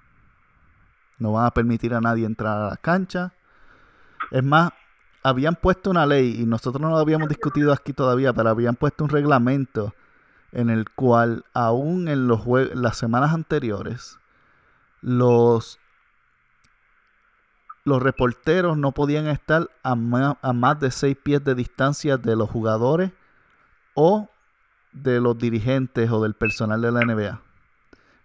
No 1.18 1.34
van 1.34 1.46
a 1.46 1.52
permitir 1.52 1.94
a 1.94 2.02
nadie 2.02 2.26
entrar 2.26 2.58
a 2.58 2.70
la 2.70 2.78
cancha. 2.78 3.34
Es 4.32 4.44
más, 4.44 4.72
habían 5.22 5.56
puesto 5.56 5.90
una 5.90 6.06
ley, 6.06 6.42
y 6.42 6.46
nosotros 6.46 6.82
no 6.82 6.90
lo 6.90 6.98
habíamos 6.98 7.30
discutido 7.30 7.74
aquí 7.74 7.94
todavía, 7.94 8.34
pero 8.34 8.50
habían 8.50 8.76
puesto 8.76 9.04
un 9.04 9.10
reglamento 9.10 9.94
en 10.52 10.70
el 10.70 10.90
cual, 10.90 11.46
aún 11.54 12.08
en 12.08 12.28
los 12.28 12.42
las 12.74 12.98
semanas 12.98 13.34
anteriores, 13.34 14.18
los, 15.02 15.78
los 17.84 18.02
reporteros 18.02 18.78
no 18.78 18.94
podían 18.94 19.28
estar 19.28 19.70
a, 19.84 19.92
a 20.42 20.54
más 20.54 20.80
de 20.80 20.90
seis 20.90 21.18
pies 21.22 21.44
de 21.44 21.54
distancia 21.54 22.18
de 22.18 22.36
los 22.36 22.50
jugadores 22.50 23.12
o 24.00 24.30
de 24.94 25.20
los 25.20 25.38
dirigentes 25.38 26.10
o 26.10 26.24
del 26.24 26.34
personal 26.34 26.82
de 26.82 26.92
la 26.92 27.02
NBA. 27.02 27.42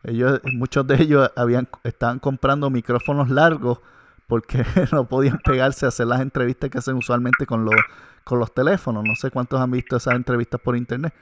Ellos, 0.04 0.40
muchos 0.52 0.86
de 0.86 1.02
ellos 1.02 1.30
habían, 1.34 1.68
estaban 1.82 2.20
comprando 2.20 2.70
micrófonos 2.70 3.28
largos 3.28 3.80
porque 4.28 4.64
no 4.92 5.08
podían 5.08 5.38
pegarse 5.38 5.84
a 5.84 5.88
hacer 5.88 6.06
las 6.06 6.20
entrevistas 6.20 6.70
que 6.70 6.78
hacen 6.78 6.94
usualmente 6.94 7.44
con 7.44 7.64
los, 7.64 7.74
con 8.22 8.38
los 8.38 8.54
teléfonos. 8.54 9.02
No 9.04 9.16
sé 9.16 9.32
cuántos 9.32 9.60
han 9.60 9.72
visto 9.72 9.96
esas 9.96 10.14
entrevistas 10.14 10.60
por 10.60 10.76
internet. 10.76 11.12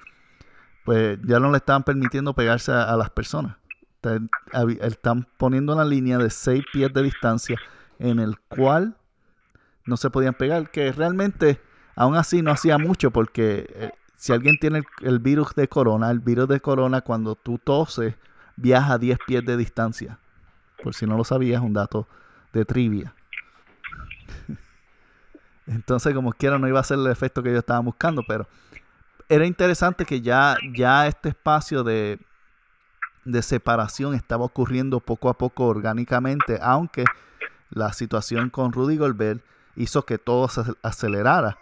Pues 0.84 1.18
ya 1.24 1.40
no 1.40 1.50
le 1.50 1.56
estaban 1.56 1.82
permitiendo 1.82 2.34
pegarse 2.34 2.72
a, 2.72 2.94
las 2.96 3.08
personas. 3.08 3.56
Están 4.80 5.26
poniendo 5.38 5.72
una 5.72 5.84
línea 5.84 6.18
de 6.18 6.28
seis 6.28 6.62
pies 6.72 6.92
de 6.92 7.04
distancia 7.04 7.56
en 7.98 8.18
el 8.18 8.38
cual 8.38 8.96
no 9.86 9.96
se 9.96 10.10
podían 10.10 10.34
pegar, 10.34 10.70
que 10.70 10.92
realmente 10.92 11.60
aún 11.94 12.16
así 12.16 12.42
no 12.42 12.50
hacía 12.50 12.78
mucho 12.78 13.12
porque 13.12 13.66
eh, 13.74 13.92
si 14.22 14.32
alguien 14.32 14.56
tiene 14.56 14.84
el, 15.00 15.18
virus 15.18 15.52
de 15.56 15.66
corona, 15.66 16.08
el 16.08 16.20
virus 16.20 16.46
de 16.46 16.60
corona 16.60 17.00
cuando 17.00 17.34
tú 17.34 17.58
toses 17.58 18.14
viaja 18.54 18.92
a 18.92 18.98
10 18.98 19.18
pies 19.26 19.44
de 19.44 19.56
distancia. 19.56 20.20
Por 20.80 20.94
si 20.94 21.06
no 21.06 21.16
lo 21.16 21.24
sabías, 21.24 21.60
un 21.60 21.72
dato 21.72 22.06
de 22.52 22.64
trivia. 22.64 23.16
Entonces, 25.66 26.14
como 26.14 26.32
quiera, 26.32 26.56
no 26.60 26.68
iba 26.68 26.78
a 26.78 26.84
ser 26.84 27.00
el 27.00 27.08
efecto 27.08 27.42
que 27.42 27.50
yo 27.50 27.58
estaba 27.58 27.80
buscando, 27.80 28.22
pero 28.22 28.46
era 29.28 29.44
interesante 29.44 30.04
que 30.04 30.20
ya, 30.20 30.56
ya 30.72 31.08
este 31.08 31.30
espacio 31.30 31.82
de, 31.82 32.20
de 33.24 33.42
separación 33.42 34.14
estaba 34.14 34.44
ocurriendo 34.44 35.00
poco 35.00 35.30
a 35.30 35.34
poco 35.34 35.66
orgánicamente, 35.66 36.60
aunque 36.62 37.06
la 37.70 37.92
situación 37.92 38.50
con 38.50 38.72
Rudy 38.72 38.98
Goldberg 38.98 39.42
hizo 39.74 40.04
que 40.06 40.18
todo 40.18 40.46
se 40.46 40.62
acelerara 40.84 41.58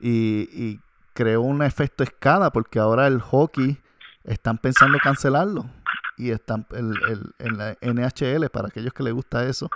y, 0.00 0.48
y 0.54 0.80
creó 1.18 1.40
un 1.40 1.62
efecto 1.62 2.04
escala 2.04 2.52
porque 2.52 2.78
ahora 2.78 3.08
el 3.08 3.20
hockey 3.20 3.82
están 4.22 4.56
pensando 4.56 4.98
cancelarlo. 5.02 5.68
Y 6.16 6.30
están 6.30 6.64
el, 6.70 6.94
el, 7.08 7.34
en 7.40 7.58
la 7.58 7.76
NHL 7.82 8.48
para 8.50 8.68
aquellos 8.68 8.92
que 8.92 9.02
les 9.02 9.12
gusta 9.12 9.44
eso 9.44 9.68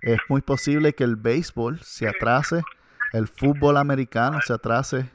es 0.00 0.18
muy 0.28 0.42
posible 0.42 0.92
que 0.92 1.04
el 1.04 1.14
béisbol 1.14 1.78
se 1.80 2.08
atrase 2.08 2.64
el 3.12 3.28
fútbol 3.28 3.76
americano 3.76 4.40
se 4.44 4.52
atrase. 4.52 5.08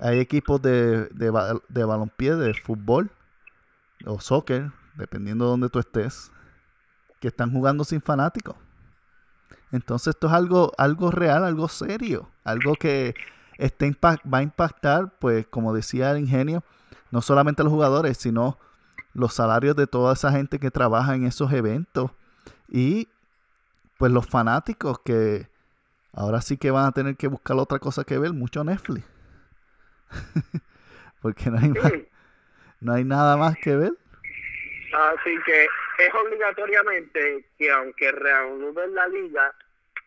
Hay 0.00 0.18
equipos 0.18 0.62
de, 0.62 1.04
de, 1.08 1.60
de 1.68 1.84
balompié 1.84 2.34
de 2.36 2.54
fútbol 2.54 3.10
o 4.06 4.18
soccer 4.18 4.72
dependiendo 4.94 5.44
de 5.44 5.50
donde 5.50 5.68
tú 5.68 5.78
estés 5.78 6.32
que 7.20 7.28
están 7.28 7.52
jugando 7.52 7.84
sin 7.84 8.00
fanáticos. 8.00 8.56
Entonces 9.72 10.14
esto 10.14 10.28
es 10.28 10.32
algo 10.32 10.72
algo 10.78 11.10
real 11.10 11.44
algo 11.44 11.68
serio 11.68 12.30
algo 12.44 12.76
que 12.76 13.14
este 13.58 13.90
va 14.02 14.38
a 14.38 14.42
impactar 14.42 15.12
pues 15.18 15.46
como 15.46 15.74
decía 15.74 16.10
el 16.10 16.18
ingenio 16.18 16.62
no 17.10 17.22
solamente 17.22 17.62
los 17.62 17.72
jugadores, 17.72 18.18
sino 18.18 18.58
los 19.14 19.32
salarios 19.32 19.76
de 19.76 19.86
toda 19.86 20.12
esa 20.12 20.32
gente 20.32 20.58
que 20.58 20.70
trabaja 20.70 21.14
en 21.14 21.24
esos 21.24 21.52
eventos 21.52 22.10
y 22.68 23.08
pues 23.98 24.12
los 24.12 24.26
fanáticos 24.28 24.98
que 25.00 25.48
ahora 26.12 26.40
sí 26.40 26.58
que 26.58 26.70
van 26.70 26.86
a 26.86 26.92
tener 26.92 27.16
que 27.16 27.28
buscar 27.28 27.56
otra 27.56 27.78
cosa 27.78 28.04
que 28.04 28.18
ver, 28.18 28.32
mucho 28.32 28.64
Netflix. 28.64 29.06
Porque 31.22 31.50
no 31.50 31.58
hay, 31.58 32.08
no 32.80 32.92
hay 32.92 33.04
nada 33.04 33.36
más 33.36 33.56
que 33.56 33.74
ver. 33.74 33.92
Así 34.92 35.34
que 35.44 35.64
es 35.64 36.14
obligatoriamente 36.14 37.46
que 37.58 37.70
aunque 37.70 38.12
reanuden 38.12 38.94
la 38.94 39.08
liga, 39.08 39.54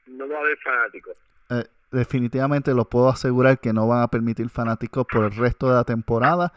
no 0.07 0.27
va 0.29 0.37
a 0.37 0.39
haber 0.41 0.57
fanáticos. 0.59 1.17
Eh, 1.49 1.65
definitivamente 1.91 2.73
lo 2.73 2.85
puedo 2.85 3.09
asegurar 3.09 3.59
que 3.59 3.73
no 3.73 3.87
van 3.87 4.03
a 4.03 4.07
permitir 4.07 4.49
fanáticos 4.49 5.05
por 5.07 5.25
el 5.25 5.35
resto 5.35 5.69
de 5.69 5.75
la 5.75 5.83
temporada 5.83 6.53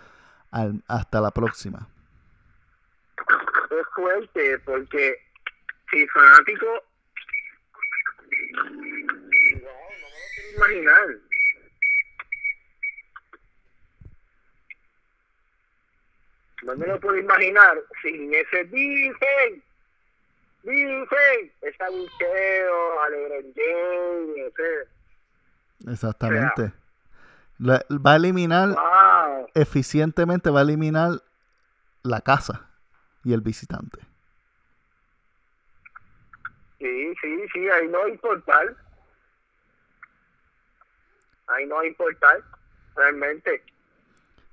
hasta 0.86 1.20
la 1.20 1.30
próxima. 1.30 1.88
Es 3.70 3.86
fuerte 3.94 4.58
porque 4.60 5.16
si 5.90 6.06
fanático 6.08 6.66
no, 8.52 8.64
no 8.64 8.72
me 8.72 8.90
lo 8.90 10.16
quiero 10.34 10.56
imaginar. 10.56 11.06
No 16.62 16.76
me 16.76 16.86
lo 16.86 17.00
puedo 17.00 17.18
imaginar 17.18 17.82
sin 18.02 18.32
ese 18.32 18.64
dicen, 18.64 19.62
dicen, 20.62 21.52
ese 21.62 21.84
bucheo, 21.90 23.00
alegre. 23.02 23.42
Exactamente 25.86 26.72
va 27.68 28.12
a 28.12 28.16
eliminar 28.16 28.76
eficientemente, 29.54 30.50
va 30.50 30.60
a 30.60 30.62
eliminar 30.62 31.22
la 32.02 32.20
casa 32.20 32.68
y 33.24 33.32
el 33.32 33.40
visitante. 33.40 34.00
Sí, 36.78 37.14
sí, 37.20 37.48
sí, 37.52 37.68
ahí 37.68 37.88
no 37.88 38.02
hay 38.04 38.16
portal. 38.18 38.76
Ahí 41.46 41.66
no 41.66 41.78
hay 41.78 41.92
portal, 41.94 42.42
realmente. 42.96 43.62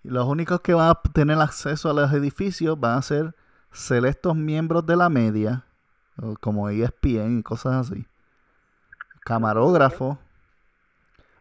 Y 0.04 0.10
los 0.10 0.26
únicos 0.26 0.62
que 0.62 0.74
van 0.74 0.90
a 0.90 1.02
tener 1.14 1.40
acceso 1.40 1.90
a 1.90 1.94
los 1.94 2.12
edificios 2.14 2.80
van 2.80 3.00
a 3.00 3.02
ser 3.02 3.36
selectos 3.72 4.36
miembros 4.36 4.86
de 4.86 4.96
la 4.96 5.10
media, 5.10 5.66
como 6.42 6.70
ESPN 6.70 7.40
y 7.40 7.44
cosas 7.44 7.90
así. 7.90 8.06
Camarógrafo 9.22 10.20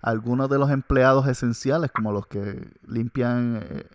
algunos 0.00 0.48
de 0.48 0.58
los 0.58 0.70
empleados 0.70 1.26
esenciales, 1.26 1.90
como 1.90 2.12
los 2.12 2.26
que 2.26 2.68
limpian 2.86 3.62
eh, 3.62 3.86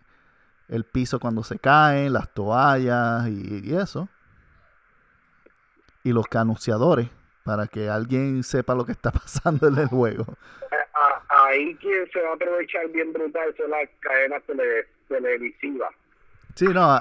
el 0.67 0.83
piso 0.83 1.19
cuando 1.19 1.43
se 1.43 1.59
caen, 1.59 2.13
las 2.13 2.33
toallas 2.33 3.27
y, 3.27 3.75
eso. 3.75 4.09
Y 6.03 6.11
los 6.11 6.25
anunciadores, 6.33 7.09
para 7.43 7.67
que 7.67 7.89
alguien 7.89 8.43
sepa 8.43 8.75
lo 8.75 8.85
que 8.85 8.91
está 8.91 9.11
pasando 9.11 9.67
en 9.67 9.77
el 9.77 9.87
juego. 9.87 10.25
Ahí 11.29 11.75
quien 11.75 12.09
se 12.11 12.21
va 12.21 12.31
a 12.31 12.33
aprovechar 12.33 12.87
bien 12.89 13.11
brutal 13.11 13.53
son 13.57 13.71
las 13.71 13.89
cadenas 13.99 14.43
televisivas. 15.07 15.93
Sí, 16.55 16.65
no, 16.67 16.99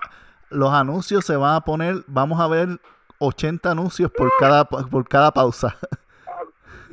los 0.50 0.72
anuncios 0.72 1.24
se 1.24 1.36
van 1.36 1.56
a 1.56 1.60
poner, 1.60 1.96
vamos 2.06 2.40
a 2.40 2.48
ver 2.48 2.68
80 3.18 3.70
anuncios 3.70 4.10
por 4.10 4.30
cada, 4.38 4.64
por 4.64 5.08
cada 5.08 5.30
pausa. 5.32 5.76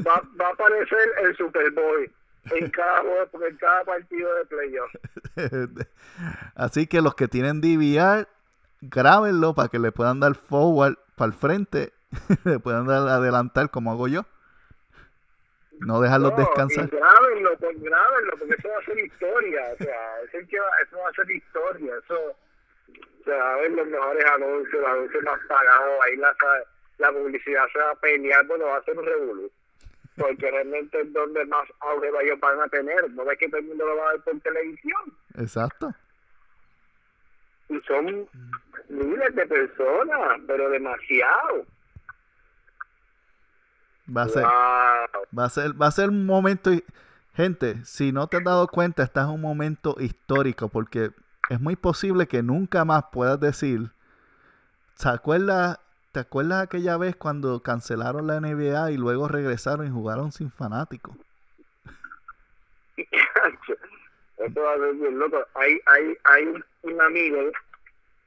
va, 0.05 0.21
va 0.39 0.47
a 0.47 0.51
aparecer 0.51 1.13
el 1.23 1.35
Super 1.37 1.71
Bowl 1.71 2.11
en 2.51 2.69
cada, 2.69 3.03
en 3.47 3.57
cada 3.57 3.83
partido 3.83 4.33
de 4.35 4.45
playoff. 4.45 4.91
Así 6.55 6.87
que 6.87 7.01
los 7.01 7.15
que 7.15 7.27
tienen 7.27 7.61
DVR, 7.61 8.27
grábenlo 8.81 9.53
para 9.53 9.69
que 9.69 9.79
le 9.79 9.91
puedan 9.91 10.19
dar 10.19 10.35
forward 10.35 10.97
para 11.15 11.27
el 11.27 11.33
frente, 11.33 11.93
le 12.45 12.59
puedan 12.59 12.87
dar 12.87 13.07
adelantar 13.07 13.69
como 13.69 13.91
hago 13.91 14.07
yo. 14.07 14.25
No 15.79 16.01
dejarlos 16.01 16.35
descansar. 16.35 16.89
grábenlo, 16.89 17.57
pues 17.57 17.81
grábenlo, 17.81 18.33
porque 18.37 18.55
eso 18.55 18.67
va 18.67 18.79
a 18.79 18.85
ser 18.85 18.99
historia. 18.99 19.61
O 19.73 19.77
sea, 19.77 20.21
eso, 20.23 20.37
eso 20.37 20.97
va 20.97 21.09
a 21.09 21.13
ser 21.13 21.31
historia. 21.31 21.93
Eso, 22.03 22.19
o 22.19 23.23
sea, 23.23 23.53
a 23.53 23.55
ver 23.55 23.71
los 23.71 23.87
mejores 23.87 24.25
anuncios, 24.25 24.81
los 24.81 24.89
anuncios 24.89 25.23
más 25.23 25.39
pagados, 25.47 25.99
ahí 26.05 26.17
la, 26.17 26.35
la 26.97 27.11
publicidad 27.13 27.63
se 27.71 27.79
va 27.79 27.91
a 27.91 27.95
pelear, 27.95 28.45
bueno, 28.47 28.65
va 28.65 28.75
a 28.75 28.83
ser 28.83 28.99
un 28.99 29.05
revolución 29.05 29.58
porque 30.19 30.51
realmente 30.51 31.01
es 31.01 31.13
donde 31.13 31.45
más 31.45 31.67
auge 31.79 32.09
ellos 32.23 32.39
van 32.39 32.61
a 32.61 32.67
tener. 32.67 33.09
No 33.11 33.25
ves 33.25 33.37
que 33.37 33.47
todo 33.47 33.59
el 33.59 33.67
mundo 33.67 33.85
lo 33.85 33.95
va 33.95 34.09
a 34.09 34.11
ver 34.13 34.21
por 34.21 34.39
televisión. 34.41 35.01
Exacto. 35.35 35.93
Y 37.69 37.79
son 37.81 38.27
miles 38.89 39.35
de 39.35 39.47
personas, 39.47 40.41
pero 40.47 40.69
demasiado. 40.69 41.65
Va 44.15 44.23
a 44.23 44.27
ser, 44.29 44.43
va 44.43 45.45
a 45.45 45.49
ser, 45.49 45.81
va 45.81 45.87
a 45.87 45.91
ser 45.91 46.09
un 46.09 46.25
momento, 46.25 46.71
gente, 47.35 47.83
si 47.85 48.11
no 48.11 48.27
te 48.27 48.37
has 48.37 48.43
dado 48.43 48.67
cuenta, 48.67 49.03
estás 49.03 49.27
en 49.27 49.35
un 49.35 49.41
momento 49.41 49.95
histórico, 49.99 50.67
porque 50.67 51.11
es 51.49 51.61
muy 51.61 51.75
posible 51.75 52.27
que 52.27 52.41
nunca 52.41 52.85
más 52.85 53.05
puedas 53.11 53.39
decir, 53.39 53.91
¿se 54.95 55.09
acuerda 55.09 55.79
¿Te 56.11 56.19
acuerdas 56.21 56.63
aquella 56.63 56.97
vez 56.97 57.15
cuando 57.15 57.61
cancelaron 57.61 58.25
la 58.25 58.39
NBA 58.39 58.91
y 58.91 58.97
luego 58.97 59.27
regresaron 59.27 59.85
y 59.85 59.91
jugaron 59.91 60.31
sin 60.31 60.51
fanáticos? 60.51 61.15
Esto 62.97 64.61
va 64.61 64.73
a 64.73 64.77
ser 64.77 64.95
bien 64.95 65.19
loco. 65.19 65.45
Hay, 65.53 65.79
hay, 65.85 66.17
hay 66.23 66.53
un 66.81 67.01
amigo 67.01 67.51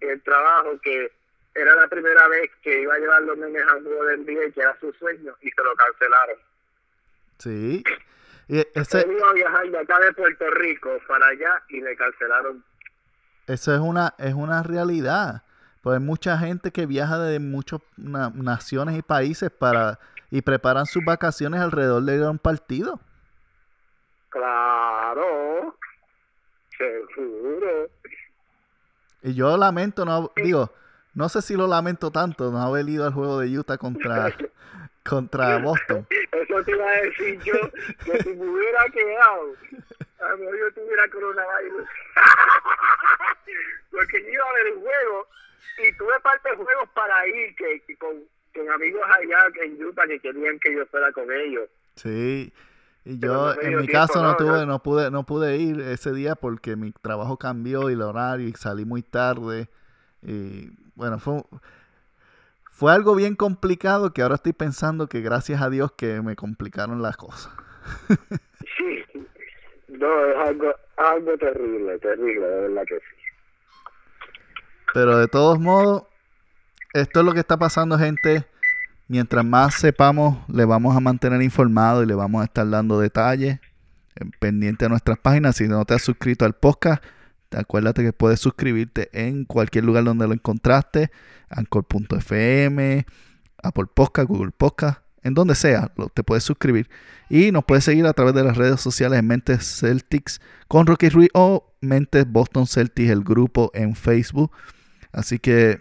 en 0.01 0.11
el 0.11 0.23
trabajo 0.23 0.79
que 0.81 1.11
era 1.55 1.75
la 1.75 1.89
primera 1.89 2.29
vez 2.29 2.51
que 2.63 2.83
iba 2.83 2.95
a 2.95 2.99
llevar 2.99 3.23
los 3.23 3.37
nenes 3.37 3.63
a 3.69 3.77
un 3.77 3.85
juego 3.85 4.05
de 4.05 4.17
NBA, 4.19 4.53
que 4.53 4.61
era 4.61 4.79
su 4.79 4.93
sueño, 4.95 5.35
y 5.41 5.51
se 5.51 5.63
lo 5.63 5.75
cancelaron. 5.75 6.37
Sí. 7.39 7.85
Y 8.49 8.61
ese... 8.75 9.01
Él 9.01 9.13
iba 9.13 9.29
a 9.29 9.33
viajar 9.33 9.71
de 9.71 9.79
acá 9.79 9.99
de 9.99 10.13
Puerto 10.13 10.51
Rico 10.51 10.91
para 11.09 11.27
allá 11.27 11.63
y 11.69 11.81
le 11.81 11.97
cancelaron. 11.97 12.65
Eso 13.47 13.75
es 13.75 13.81
una, 13.81 14.15
es 14.19 14.35
una 14.35 14.63
realidad. 14.63 15.43
Pues 15.83 15.99
hay 15.99 16.05
mucha 16.05 16.39
gente 16.39 16.71
que 16.71 16.87
viaja 16.87 17.19
de 17.19 17.41
muchas 17.41 17.81
naciones 17.97 18.97
y 18.97 19.03
países 19.03 19.51
para 19.51 19.99
y 20.31 20.41
preparan 20.41 20.87
sus 20.87 21.05
vacaciones 21.05 21.61
alrededor 21.61 22.03
de 22.05 22.27
un 22.27 22.39
partido. 22.39 23.01
Claro, 24.31 25.77
seguro. 26.79 27.91
Y 29.23 29.35
yo 29.35 29.57
lamento, 29.57 30.05
no 30.07 30.33
digo, 30.37 30.73
no 31.15 31.29
sé 31.29 31.43
si 31.43 31.55
lo 31.55 31.67
lamento 31.67 32.11
tanto, 32.11 32.51
no 32.51 32.63
haber 32.63 32.89
ido 32.89 33.05
al 33.05 33.13
juego 33.13 33.41
de 33.41 33.59
Utah 33.59 33.77
contra, 33.77 34.33
contra 35.05 35.59
Boston. 35.59 36.07
Eso 36.11 36.65
te 36.65 36.71
iba 36.71 36.89
a 36.89 37.03
decir 37.03 37.39
yo, 37.43 37.53
que 38.05 38.23
si 38.23 38.31
me 38.31 38.49
hubiera 38.49 38.85
quedado, 38.87 39.55
a 40.19 40.37
mejor 40.37 40.59
yo 40.59 40.73
tuviera 40.75 41.09
coronavirus. 41.11 41.89
Porque 43.91 44.23
yo 44.23 44.29
iba 44.29 44.45
a 44.45 44.53
ver 44.55 44.67
el 44.69 44.75
juego 44.75 45.29
y 45.79 45.97
tuve 45.97 46.21
parte 46.23 46.51
de 46.51 46.57
juegos 46.57 46.89
para 46.95 47.27
ir 47.27 47.55
que, 47.57 47.97
con, 47.97 48.17
amigos 48.75 49.03
allá 49.07 49.65
en 49.65 49.85
Utah 49.85 50.07
que 50.07 50.21
querían 50.21 50.59
que 50.59 50.75
yo 50.75 50.87
fuera 50.87 51.13
con 51.13 51.31
ellos. 51.31 51.69
Sí. 51.97 52.53
Y 53.05 53.19
yo 53.19 53.61
en 53.61 53.79
mi 53.79 53.89
caso 53.89 54.23
no, 54.23 54.37
tuve, 54.37 54.65
no 54.65 54.81
pude, 54.81 55.11
no 55.11 55.27
pude 55.27 55.57
ir 55.57 55.81
ese 55.81 56.13
día 56.13 56.37
porque 56.37 56.77
mi 56.77 56.93
trabajo 56.93 57.37
cambió 57.37 57.91
y 57.91 57.95
el 57.95 58.03
horario 58.03 58.47
y 58.47 58.53
salí 58.53 58.85
muy 58.85 59.03
tarde. 59.03 59.69
Y 60.23 60.71
bueno, 60.95 61.19
fue, 61.19 61.43
fue 62.71 62.93
algo 62.93 63.17
bien 63.17 63.35
complicado 63.35 64.13
que 64.13 64.23
ahora 64.23 64.37
estoy 64.37 64.53
pensando 64.53 65.09
que 65.09 65.21
gracias 65.21 65.61
a 65.63 65.71
Dios 65.71 65.93
que 65.93 66.23
me 66.23 66.37
complicaron 66.37 67.03
las 67.03 67.17
cosas. 67.17 67.53
sí, 68.77 69.05
no, 69.89 70.27
es 70.27 70.37
algo, 70.37 70.73
algo 70.97 71.37
terrible, 71.39 71.99
terrible, 71.99 72.47
de 72.47 72.61
verdad 72.69 72.85
que 72.87 72.99
sí. 72.99 73.22
Pero 74.93 75.19
de 75.19 75.29
todos 75.29 75.59
modos, 75.59 76.05
esto 76.93 77.21
es 77.21 77.27
lo 77.27 77.33
que 77.33 77.41
está 77.41 77.57
pasando, 77.57 77.99
gente. 77.99 78.47
mientras 79.09 79.45
más 79.45 79.75
sepamos, 79.75 80.39
le 80.49 80.65
vamos 80.65 80.97
a 80.97 81.01
mantener 81.01 81.43
informado 81.43 82.03
y 82.03 82.07
le 82.07 82.15
vamos 82.15 82.43
a 82.43 82.45
estar 82.45 82.69
dando 82.69 82.99
detalles 82.99 83.61
eh, 84.17 84.31
pendiente 84.39 84.85
a 84.85 84.89
nuestras 84.89 85.19
páginas. 85.19 85.57
Si 85.57 85.69
no 85.69 85.85
te 85.85 85.95
has 85.95 86.03
suscrito 86.03 86.45
al 86.45 86.55
podcast, 86.55 87.03
acuérdate 87.57 88.03
que 88.03 88.13
puedes 88.13 88.41
suscribirte 88.41 89.11
en 89.13 89.45
cualquier 89.45 89.85
lugar 89.85 90.05
donde 90.05 90.27
lo 90.27 90.35
encontraste, 90.35 91.11
anchor.fm, 91.51 93.07
Apple 93.63 93.87
Podcast, 93.95 94.29
Google 94.29 94.53
Podcast, 94.57 95.01
en 95.23 95.35
donde 95.35 95.55
sea, 95.55 95.93
te 96.15 96.23
puedes 96.23 96.45
suscribir. 96.45 96.89
Y 97.29 97.53
nos 97.53 97.65
puedes 97.65 97.85
seguir 97.85 98.07
a 98.07 98.13
través 98.13 98.35
de 98.35 98.45
las 98.45 98.57
redes 98.57 98.81
sociales 98.81 99.19
en 99.19 99.27
Mentes 99.27 99.81
Celtics 99.81 100.41
con 100.69 100.87
Rocky 100.87 101.09
Ruiz 101.09 101.31
o 101.35 101.73
Mentes 101.81 102.31
Boston 102.31 102.67
Celtics, 102.67 103.11
el 103.11 103.23
grupo 103.23 103.71
en 103.75 103.95
Facebook. 103.95 104.53
Así 105.13 105.39
que 105.39 105.79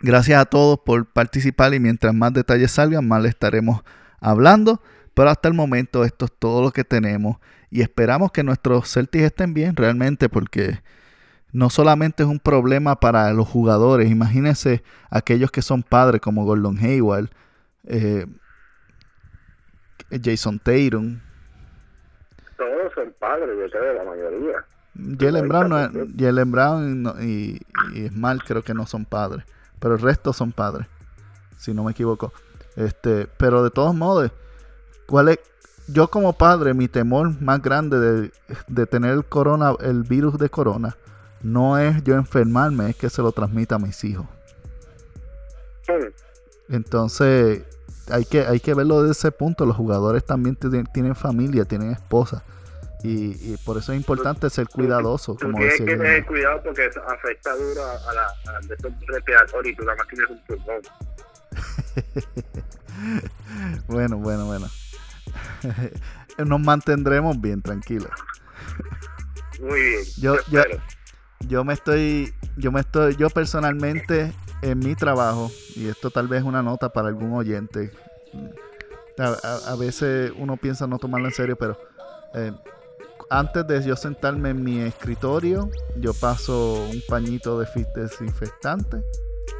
gracias 0.00 0.40
a 0.40 0.46
todos 0.46 0.80
por 0.84 1.12
participar 1.12 1.74
y 1.74 1.80
mientras 1.80 2.14
más 2.14 2.32
detalles 2.32 2.72
salgan, 2.72 3.06
más 3.06 3.22
le 3.22 3.28
estaremos 3.28 3.82
hablando. 4.20 4.82
Pero 5.14 5.30
hasta 5.30 5.48
el 5.48 5.54
momento 5.54 6.04
esto 6.04 6.26
es 6.26 6.32
todo 6.38 6.62
lo 6.62 6.72
que 6.72 6.84
tenemos 6.84 7.38
y 7.70 7.82
esperamos 7.82 8.32
que 8.32 8.42
nuestros 8.42 8.92
Celtics 8.92 9.24
estén 9.24 9.54
bien 9.54 9.76
realmente 9.76 10.28
porque 10.28 10.80
no 11.52 11.70
solamente 11.70 12.22
es 12.22 12.28
un 12.28 12.38
problema 12.38 13.00
para 13.00 13.32
los 13.32 13.48
jugadores, 13.48 14.10
imagínense 14.10 14.82
aquellos 15.10 15.50
que 15.50 15.62
son 15.62 15.82
padres 15.82 16.20
como 16.20 16.44
Gordon 16.44 16.76
Hayward, 16.78 17.30
eh, 17.84 18.26
Jason 20.22 20.58
Tatum. 20.58 21.20
Todos 22.56 22.92
son 22.94 23.14
padres, 23.18 23.48
yo 23.58 23.70
creo, 23.70 23.94
la 23.94 24.04
mayoría. 24.04 24.64
Jalen 25.18 25.48
Brown, 25.48 26.50
Brown 26.50 27.14
y, 27.20 27.60
y 27.94 28.08
Smart 28.08 28.40
creo 28.46 28.62
que 28.62 28.74
no 28.74 28.86
son 28.86 29.04
padres, 29.04 29.44
pero 29.78 29.94
el 29.94 30.00
resto 30.00 30.32
son 30.32 30.52
padres, 30.52 30.86
si 31.58 31.74
no 31.74 31.84
me 31.84 31.92
equivoco. 31.92 32.32
Este, 32.76 33.26
pero 33.38 33.62
de 33.62 33.70
todos 33.70 33.94
modos, 33.94 34.30
¿cuál 35.06 35.28
es? 35.28 35.38
Yo 35.88 36.08
como 36.08 36.32
padre, 36.32 36.74
mi 36.74 36.88
temor 36.88 37.40
más 37.40 37.62
grande 37.62 37.98
de, 37.98 38.32
de 38.66 38.86
tener 38.86 39.12
el 39.12 39.24
corona, 39.24 39.74
el 39.80 40.02
virus 40.02 40.36
de 40.38 40.50
corona, 40.50 40.96
no 41.42 41.78
es 41.78 42.02
yo 42.02 42.14
enfermarme, 42.14 42.90
es 42.90 42.96
que 42.96 43.08
se 43.08 43.22
lo 43.22 43.32
transmita 43.32 43.76
a 43.76 43.78
mis 43.78 44.02
hijos. 44.02 44.26
Entonces, 46.68 47.62
hay 48.10 48.24
que, 48.24 48.40
hay 48.40 48.60
que 48.60 48.74
verlo 48.74 49.02
desde 49.02 49.12
ese 49.12 49.32
punto. 49.32 49.66
Los 49.66 49.76
jugadores 49.76 50.24
también 50.24 50.56
tienen, 50.56 51.14
familia, 51.14 51.64
tienen 51.64 51.90
esposa. 51.90 52.42
Y, 53.02 53.56
por 53.58 53.76
eso 53.76 53.92
es 53.92 53.98
importante 53.98 54.50
ser 54.50 54.66
cuidadoso. 54.68 55.36
como 55.36 55.58
tienes 55.58 55.78
que 55.78 55.84
tener 55.84 56.26
cuidado 56.26 56.62
porque 56.62 56.90
afecta 57.06 57.54
duro 57.54 57.82
a 57.84 58.14
la, 58.14 58.26
al 58.56 58.68
respiratorio 59.06 59.72
y 59.72 59.76
tú 59.76 59.84
nada 59.84 59.96
más 59.96 60.08
tienes 60.08 60.30
un 60.30 60.44
pulmón. 60.44 60.82
bueno, 63.86 64.16
bueno, 64.18 64.46
bueno. 64.46 64.66
Nos 66.44 66.60
mantendremos 66.60 67.40
bien, 67.40 67.62
tranquilos. 67.62 68.10
Muy 69.60 69.80
bien. 69.80 70.02
Yo, 70.18 70.36
yo, 70.50 70.62
yo 71.40 71.64
me 71.64 71.74
estoy, 71.74 72.34
yo 72.56 72.72
me 72.72 72.80
estoy, 72.80 73.16
yo 73.16 73.30
personalmente 73.30 74.32
en 74.62 74.78
mi 74.78 74.94
trabajo, 74.94 75.50
y 75.74 75.88
esto 75.88 76.10
tal 76.10 76.28
vez 76.28 76.40
es 76.40 76.44
una 76.44 76.62
nota 76.62 76.92
para 76.92 77.08
algún 77.08 77.32
oyente, 77.34 77.90
a, 79.18 79.74
veces 79.76 80.32
uno 80.36 80.56
piensa 80.56 80.86
no 80.86 80.98
tomarlo 80.98 81.28
en 81.28 81.34
serio, 81.34 81.56
pero 81.56 81.78
eh, 82.34 82.52
antes 83.30 83.66
de 83.66 83.82
yo 83.82 83.96
sentarme 83.96 84.50
en 84.50 84.62
mi 84.62 84.80
escritorio, 84.80 85.70
yo 85.96 86.14
paso 86.14 86.74
un 86.90 87.02
pañito 87.08 87.58
de 87.58 87.66
desinfectante 87.94 89.02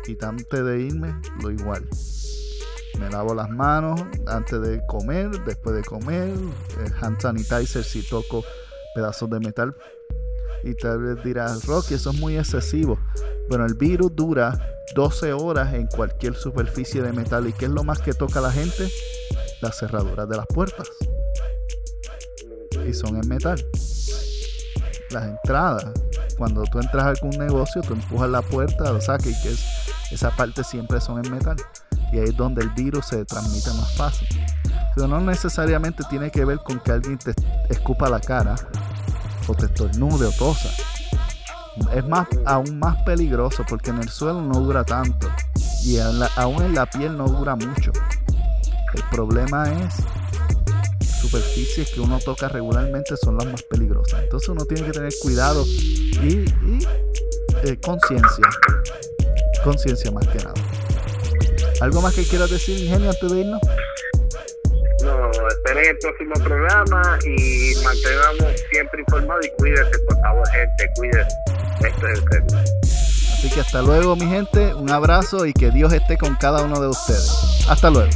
y 0.07 0.25
antes 0.25 0.65
de 0.65 0.81
irme, 0.81 1.21
lo 1.43 1.51
igual. 1.51 1.85
Me 2.99 3.11
lavo 3.11 3.35
las 3.35 3.51
manos 3.51 4.01
antes 4.27 4.61
de 4.61 4.81
comer, 4.87 5.31
después 5.45 5.77
de 5.77 5.83
comer, 5.83 6.29
eh, 6.29 6.91
hand 7.01 7.21
sanitizer 7.21 7.85
si 7.85 8.03
toco 8.03 8.45
pedazos 8.95 9.29
de 9.31 9.41
metal. 9.41 9.77
Y 10.65 10.75
tal 10.75 11.03
vez 11.03 11.23
dirás, 11.25 11.67
Rocky, 11.67 11.95
eso 11.95 12.11
es 12.11 12.19
muy 12.19 12.39
excesivo. 12.39 12.99
Bueno, 13.49 13.67
el 13.67 13.75
virus 13.75 14.15
dura 14.15 14.59
12 14.95 15.33
horas 15.33 15.75
en 15.75 15.87
cualquier 15.87 16.35
superficie 16.35 17.03
de 17.03 17.13
metal. 17.13 17.47
¿Y 17.47 17.53
qué 17.53 17.67
es 17.67 17.71
lo 17.71 17.85
más 17.85 18.01
que 18.01 18.13
toca 18.13 18.39
a 18.39 18.43
la 18.43 18.53
gente? 18.53 18.89
Las 19.61 19.79
cerraduras 19.79 20.29
de 20.29 20.37
las 20.37 20.47
puertas. 20.47 20.89
Y 22.87 22.95
son 22.95 23.17
en 23.17 23.29
metal. 23.29 23.65
Las 25.11 25.25
entradas. 25.25 25.87
Cuando 26.39 26.63
tú 26.65 26.79
entras 26.79 27.05
a 27.05 27.09
algún 27.09 27.31
negocio, 27.31 27.83
tú 27.83 27.95
empujas 27.95 28.29
la 28.31 28.43
puerta, 28.43 28.93
o 28.93 29.01
sea, 29.01 29.19
que, 29.19 29.31
es, 29.31 29.65
esa 30.11 30.31
parte 30.31 30.63
siempre 30.65 31.01
son 31.01 31.25
en 31.25 31.33
metal. 31.33 31.57
Y 32.13 32.19
ahí 32.19 32.29
es 32.29 32.37
donde 32.37 32.63
el 32.63 32.71
virus 32.71 33.07
se 33.07 33.25
transmite 33.25 33.71
más 33.71 33.97
fácil. 33.97 34.29
Pero 34.95 35.09
no 35.09 35.21
necesariamente 35.21 36.05
tiene 36.09 36.31
que 36.31 36.45
ver 36.45 36.59
con 36.59 36.81
que 36.81 36.93
alguien 36.93 37.19
te 37.19 37.35
escupa 37.69 38.09
la 38.09 38.21
cara 38.21 38.55
o 39.49 39.55
te 39.55 39.67
estornude 39.67 40.27
o 40.27 40.33
tosa 40.33 40.71
es 41.93 42.07
más, 42.07 42.27
aún 42.45 42.79
más 42.79 42.97
peligroso 43.03 43.65
porque 43.69 43.91
en 43.91 43.99
el 43.99 44.09
suelo 44.09 44.41
no 44.43 44.61
dura 44.61 44.85
tanto 44.85 45.29
y 45.85 45.99
aún 45.99 46.63
en 46.63 46.75
la 46.75 46.87
piel 46.87 47.17
no 47.17 47.29
dura 47.29 47.55
mucho. 47.55 47.93
El 48.95 49.03
problema 49.11 49.71
es 49.71 49.95
superficies 51.27 51.91
que 51.91 52.01
uno 52.01 52.19
toca 52.21 52.49
regularmente 52.49 53.17
son 53.17 53.37
las 53.37 53.47
más 53.47 53.63
peligrosas. 53.65 54.23
Entonces 54.23 54.49
uno 54.49 54.65
tiene 54.65 54.87
que 54.87 54.93
tener 54.93 55.13
cuidado 55.21 55.65
y, 55.67 56.45
eh, 57.65 57.77
conciencia. 57.83 58.45
Conciencia 59.65 60.11
más 60.13 60.27
que 60.29 60.39
nada. 60.39 60.55
¿Algo 61.81 62.01
más 62.01 62.15
que 62.15 62.23
quieras 62.25 62.51
decir, 62.51 62.79
Ingenio, 62.79 63.11
antes 63.11 63.31
de 63.31 63.41
irnos? 63.41 63.61
No, 65.03 65.31
esperen 65.49 65.85
el 65.91 65.99
próximo 65.99 66.35
programa 66.43 67.19
y 67.27 67.75
mantengamos 67.85 68.61
siempre 68.71 69.01
informados 69.01 69.47
y 69.47 69.51
cuídense, 69.59 69.99
por 70.01 70.17
favor, 70.21 70.49
gente, 70.49 70.91
cuídense. 70.97 71.37
Así 73.35 73.51
que 73.51 73.61
hasta 73.61 73.83
luego 73.83 74.17
mi 74.17 74.27
gente, 74.27 74.75
un 74.75 74.91
abrazo 74.91 75.45
y 75.47 75.53
que 75.53 75.71
Dios 75.71 75.93
esté 75.93 76.17
con 76.17 76.37
cada 76.37 76.63
uno 76.63 76.81
de 76.81 76.89
ustedes. 76.89 77.67
Hasta 77.69 77.91
luego. 77.91 78.11